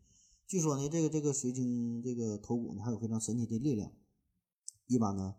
[0.46, 3.90] 据说呢，这个这个水晶这个头骨呢，还有非常神奇的力量。
[4.86, 5.34] 一般呢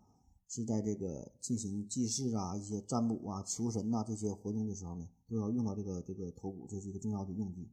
[0.47, 7.69] 是在这个进行祭祀啊、一些占卜啊、求神呐这些活动的时候呢，都要用到这个这个头骨，这是一个重要的用具。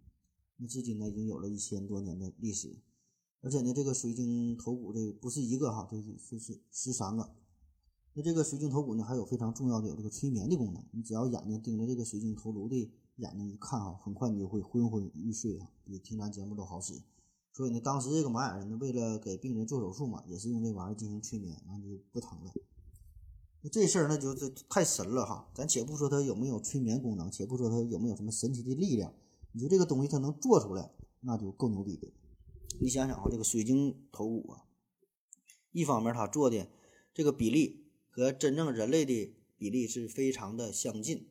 [0.59, 2.77] 那至今呢，已经有了一千多年的历史。
[3.47, 7.31] 而且呢，这个水晶头骨这不是一个哈，这是这是十三个。
[8.15, 10.85] 那这个水晶头骨呢，还有非常重要的有这个催眠的功能。
[10.91, 12.91] 你只要眼睛盯着这个水晶头颅的。
[13.19, 17.01] 眼睛一看哈，很快你就会昏昏欲睡啊，比听咱节目都好使。
[17.51, 22.53] 所以呢，当时这个玛雅人呢，为了给病人做手术嘛，也是用这玩意儿进行催眠，然后就不疼了。
[23.63, 25.49] 那这事儿那就这太神了哈！
[25.55, 29.11] 咱且不说它有没有催眠功能，且不说它有没有什么神奇的力量，
[29.53, 30.91] 你说这个东西它能做出来，
[31.21, 32.13] 那就够牛逼的。
[32.81, 34.65] 你想想啊，这个水晶头骨啊，
[35.73, 36.69] 一方面它做的
[37.15, 41.29] 这个比例和真正人类的比例是非常的相近。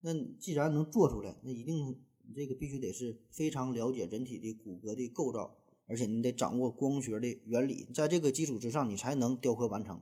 [0.00, 2.00] 那既然能做出来，那一定
[2.34, 5.56] 这个必须得是非常了解人体的骨骼的构造，
[5.86, 10.00] 而且你得掌握光学的原理，在这个基础之上，你才能雕刻完成。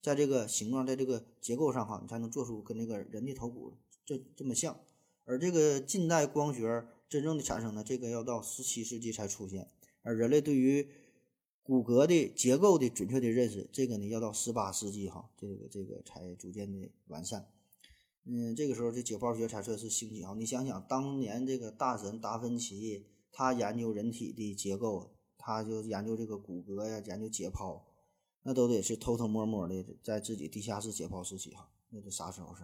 [0.00, 3.74] 在这个形状，在这个结构上哈，你才能做出跟那个人的头骨
[4.04, 4.80] 这这么像。
[5.24, 9.70] 而这个近代光学真正的产生呢，这个要到十七世纪才出现。
[10.02, 10.88] 而人类对于
[11.62, 17.46] 骨骼的结构的准确的认识，这个呢要到十八世纪哈，这个这个才逐渐的完善。
[18.24, 20.32] 嗯，这个时候这解剖学才算是兴起啊！
[20.36, 27.80] 你想想，当年这个大神达芬奇，他研究人体的结构，他就研究这个骨骼呀，研究解剖，
[28.44, 32.62] 那都得是偷偷摸摸的，在自己地下室解剖时期哈，那都啥时候事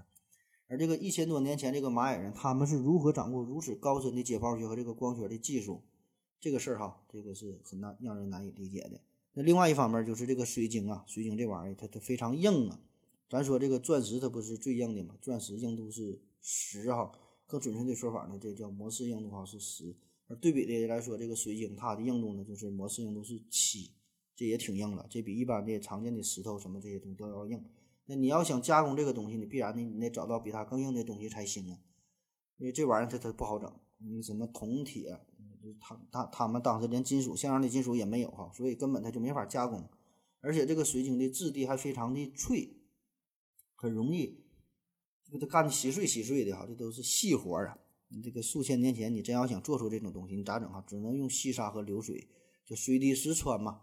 [0.68, 5.82] 而这个一千多年前，这个玛雅人他们是如何掌握如此高深的解剖学和这个光学的技术？
[6.40, 9.00] 这个事儿哈，这个是很难让人难以理解的。
[9.34, 12.80] 那另外一方面就是这个水晶啊，水晶这玩意儿它它非常硬啊。
[13.28, 15.16] 咱说这个钻石，它不是最硬的嘛？
[15.20, 17.12] 钻石硬度是十哈，
[17.46, 19.94] 更准确的说法呢，这叫摩氏硬度哈是十。
[20.28, 23.92] 而对比的来说，这个水晶它的硬度呢，就是摩氏硬度是七，
[24.34, 25.06] 这也挺硬了。
[25.10, 27.64] 这比一般的常见的石头什么这些东西都要硬。
[28.06, 31.78] 那你要想加工这个东西，你必然的你得找到比它更硬的东西才行啊。
[32.56, 35.20] 因为这玩意儿它它不好整，你什么铜铁，
[35.80, 39.88] 他他他们当时连金属像样的金属也没有哈，所以根本它就没法加工。
[40.40, 42.74] 而且这个水晶的质地还非常的脆。
[43.80, 44.44] 很容易，
[45.24, 47.78] 这个他干的稀碎稀碎的哈，这都是细活啊。
[48.08, 50.82] 你这个数千年前，你真要想做出这种东西，你咋整哈？
[50.84, 52.28] 只能用细沙和流水，
[52.64, 53.82] 就水滴石穿嘛，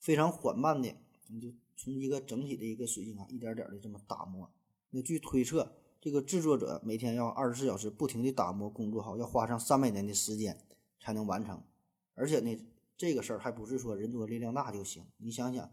[0.00, 0.92] 非常缓慢的，
[1.28, 4.50] 你就从一个整体的一个水晶啊，一点点的这么打磨。
[4.90, 10.58] 那据推测，这个制作者每天要二十四小时不停的打磨工作，哈，要花上三百年的时间
[11.00, 11.60] 才能完成。
[12.14, 12.56] 而且呢，
[12.96, 15.70] 这个事儿还不是说人多力量大就行，你想想。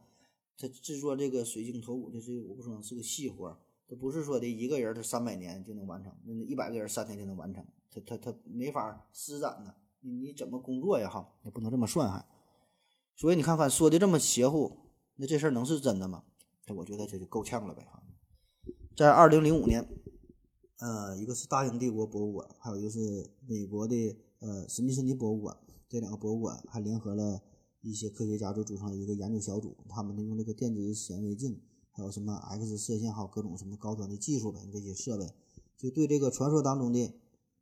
[0.60, 9.76] 他制作这个水晶头骨的，这是我不说是个细活儿，他不是说的一个人他三百年就能完成，那一百个人三天就能完成，他他他没法施展呢。
[10.00, 11.08] 你你怎么工作呀？
[11.08, 12.26] 哈，也不能这么算还。
[13.16, 14.80] 所以你看看说的这么邪乎，
[15.18, 16.24] 那这事儿能是真的吗？
[16.66, 18.02] 这我觉得这就够呛了呗哈。
[18.96, 19.88] 在二零零五年，
[20.80, 25.58] 呃，一个是大英帝国博物馆，还有一个是美国的呃史密森尼博物馆，
[25.88, 27.42] 这两个博物馆还联合了。
[27.82, 31.62] 一些科学家就组成了一个研究小组，他们呢用这个电子显微镜，
[31.92, 35.32] 还有什么 X 射线，还有各种什么高端的技术呗，这些设备，
[35.78, 37.14] 就对这个传说当中的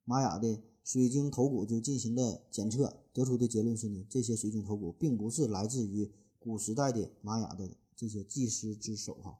[0.03, 6.09] 玛雅的水晶头骨就进行了检测，得出的结论是呢，这些水晶头骨并不是来自于
[6.39, 9.37] 古时代的玛雅的这些技师之手哈，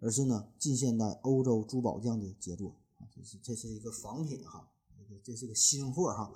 [0.00, 4.68] 而是呢近现代欧洲珠宝匠的杰作啊，这是这是一个仿品哈，
[5.08, 6.32] 这这是个新货哈，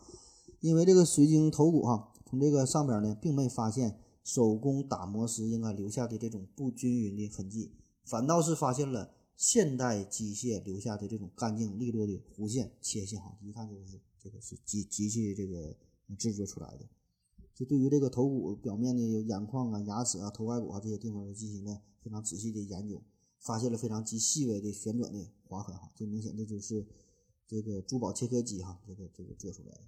[0.61, 7.73] 因为这个水晶头骨哈，从这个上边呢并没发现手工打磨时应该留下的这种不均匀的痕迹，
[8.05, 15.77] 反倒是发现了现代机械留下的这种干净利落的弧线切线哈，一看就是这个是机机器这个
[16.19, 16.85] 制作出来的。
[17.55, 23.03] 就对于这个头骨表面的有眼眶啊、牙齿啊、头盖骨啊这些地方进行了非常仔细的研究，
[23.41, 26.87] 发现了非常极细微的旋转的划痕哈，这明显这就是
[27.49, 29.81] 这个珠宝切割机哈，这个这个做出来的。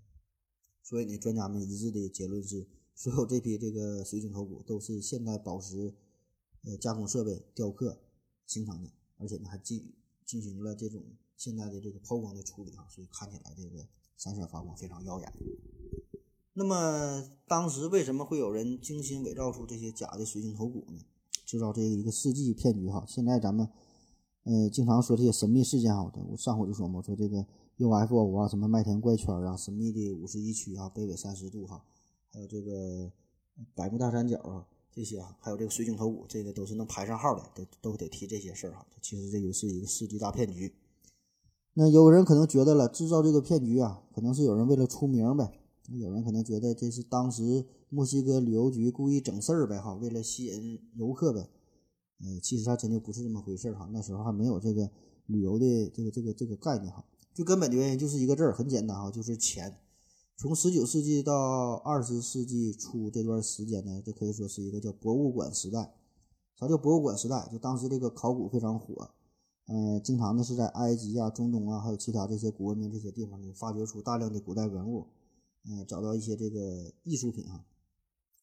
[0.82, 5.94] 所以呢，专家们一致的结论是，所有这批这个水晶头骨都是现代宝石
[6.62, 8.00] 呃加工设备雕刻
[8.46, 9.92] 形成的，而且呢还进
[10.24, 11.04] 进行了这种
[11.36, 13.86] 现代的这个抛光的处理哈，所以看起来这个
[14.16, 15.32] 闪闪发光，非常耀眼。
[16.54, 21.04] 那么当时为什么会有人精心伪造出这些假的水晶头骨呢？
[21.46, 23.04] 制造这一个世纪骗局哈。
[23.06, 23.68] 现在咱们
[24.44, 27.44] 呃经常说这些神秘事件哈，我上回就说嘛，说这个
[27.76, 31.82] UFO 啊，什么麦田怪圈啊，神秘的五十一区啊，北纬三十度哈，
[32.32, 33.10] 还有这个
[33.74, 38.86] 百慕大三角啊，这些啊，还有这个水晶头骨，这个都是能排上号的，都都得提这些事儿哈。
[39.00, 40.74] 其实这个是一个世纪大骗局。
[41.74, 45.52] 那有人可能觉得了，制造这个骗局啊，可能是有人为了出名呗。
[45.98, 51.48] 有人可能觉得这是当时墨西哥旅游局故意整事儿呗，哈，为了吸引游客呗。
[52.22, 53.88] 呃，其实它真的不是这么回事儿哈。
[53.92, 54.90] 那时候还没有这个
[55.26, 57.04] 旅游的这个这个这个概念哈。
[57.32, 59.78] 最根本的原因就是一个字儿，很简单哈，就是钱。
[60.36, 65.94] 从十九世纪到二十世纪初这段时间呢，就可以说是一个叫博物馆时代。
[66.58, 67.48] 啥叫博物馆时代？
[67.50, 69.10] 就当时这个考古非常火，
[69.66, 75.06] 呃，经常呢是在埃及啊、中东啊，还有其他这些古文明这些地方呢，发掘出大量的古代文物。
[75.68, 77.64] 嗯，找到一些这个艺术品啊，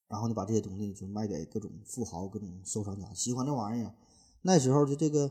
[0.07, 3.93] 然后呢，把这些东西就卖给各种富豪、各种收藏家，喜欢这玩意儿。
[4.41, 5.29] 那时候的这个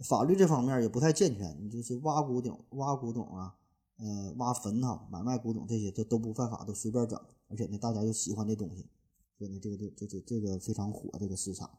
[0.00, 3.56] 法律这方面也不太健全，你就是挖古董、挖古董啊，
[3.96, 7.18] 呃，挖坟哈，买卖古董这些，这都不犯法，都随便整。
[7.48, 8.86] 而且呢，大家又喜欢这东西，
[9.38, 11.70] 所以呢，这个这这这这个非常火这个市场。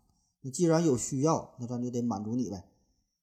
[0.42, 2.66] 那既然有需要，那咱就得满足你呗。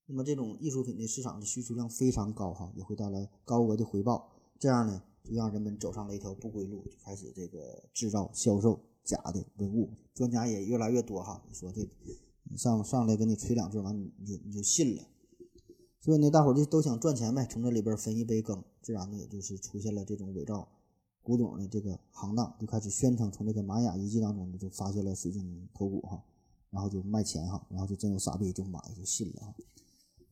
[0.06, 4.30] 那么这种艺术品的市场的需求量非常高哈，也会带来高额的回报。
[4.58, 5.02] 这样呢？
[5.24, 9.88] 就让人们走上了一条不归路，就开始这个制造、销售假的文物。
[10.12, 11.88] 专家也越来越多哈，你说这
[12.58, 15.02] 上上来给你吹两句，完你就你就信了。
[16.00, 20.68] 所以呢，大伙儿就都想赚钱呗，从这里边分一杯羹，自然呢，也就是出现了这种伪造
[21.22, 26.22] 古董的这个行当，就开始宣称从这个玛雅遗迹当中呢就发现了水晶头骨哈，
[26.70, 29.54] 然后就卖钱哈，然后就真有傻逼就买就信了哈。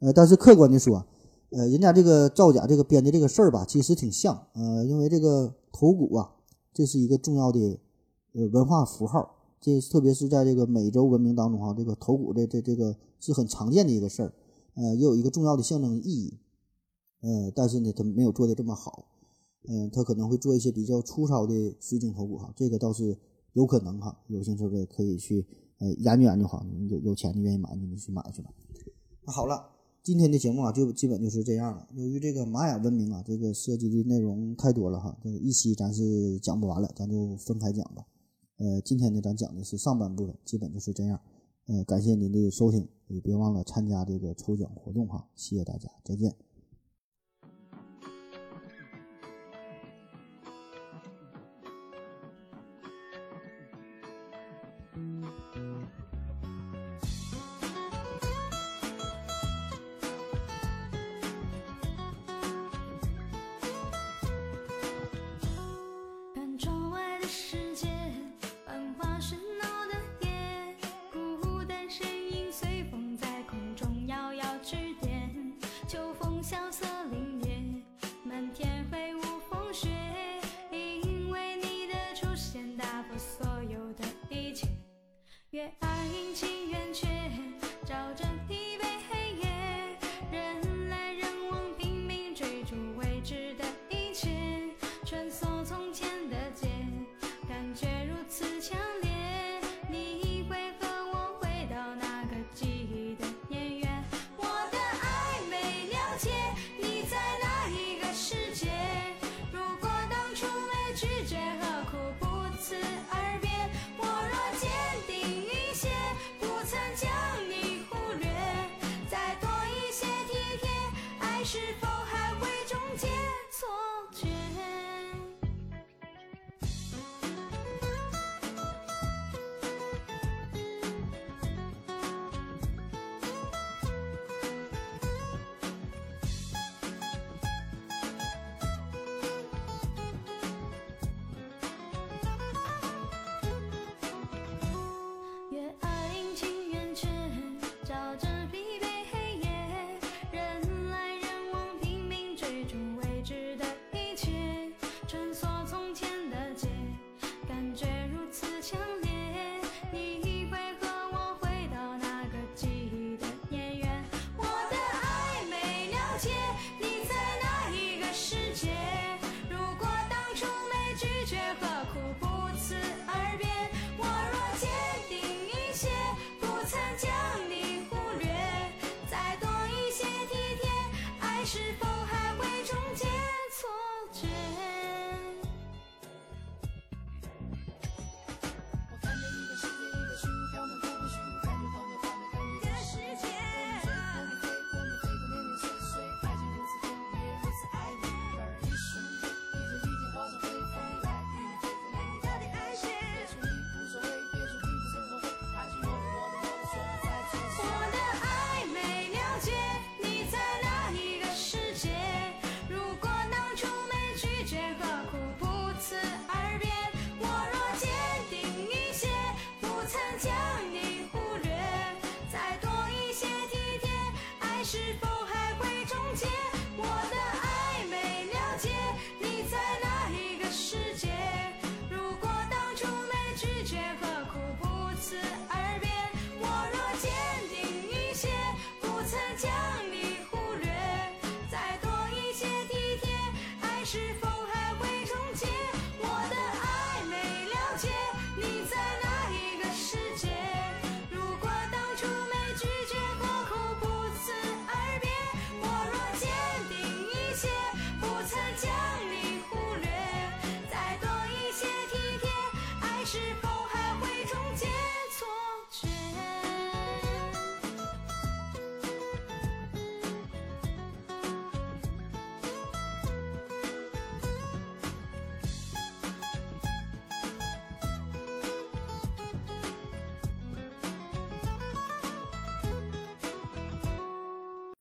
[0.00, 1.06] 呃，但是客观的说。
[1.50, 4.48] 呃，人家这个造假、这个编的这个事儿吧，其实挺像。
[4.54, 6.28] 呃，因为这个头骨啊，
[6.74, 7.78] 这是一个重要的
[8.36, 14.32] 呃文化符号，这特别是在这个美洲文明当中哈，这个头骨的这这个是很常见的一个事儿，
[14.74, 16.38] 呃，也有一个重要的象征意义。
[17.22, 19.06] 呃，但是呢，他没有做的这么好。
[19.68, 23.18] 嗯，他可能会做一些比较粗糙的水晶头骨哈，这个倒是
[23.54, 24.16] 有可能哈。
[24.28, 25.44] 有兴趣的可以去
[25.78, 28.50] 呃研究研究哈，有有钱你愿意买你就去买去吧。
[29.24, 29.72] 那好了。
[30.04, 31.84] 今天的节目啊，就基本就是这样了。
[31.96, 38.06] 由于这个玛雅文明啊，这个涉及的内容太多了哈，这一期咱是讲不完了，咱就分开讲吧。
[38.58, 41.20] 呃，今天呢，咱讲的是上半部分，基本就是这样。
[41.66, 46.45] 呃，感谢您的收听，也别忘了参加这个抽奖活动哈，谢谢大家，再见。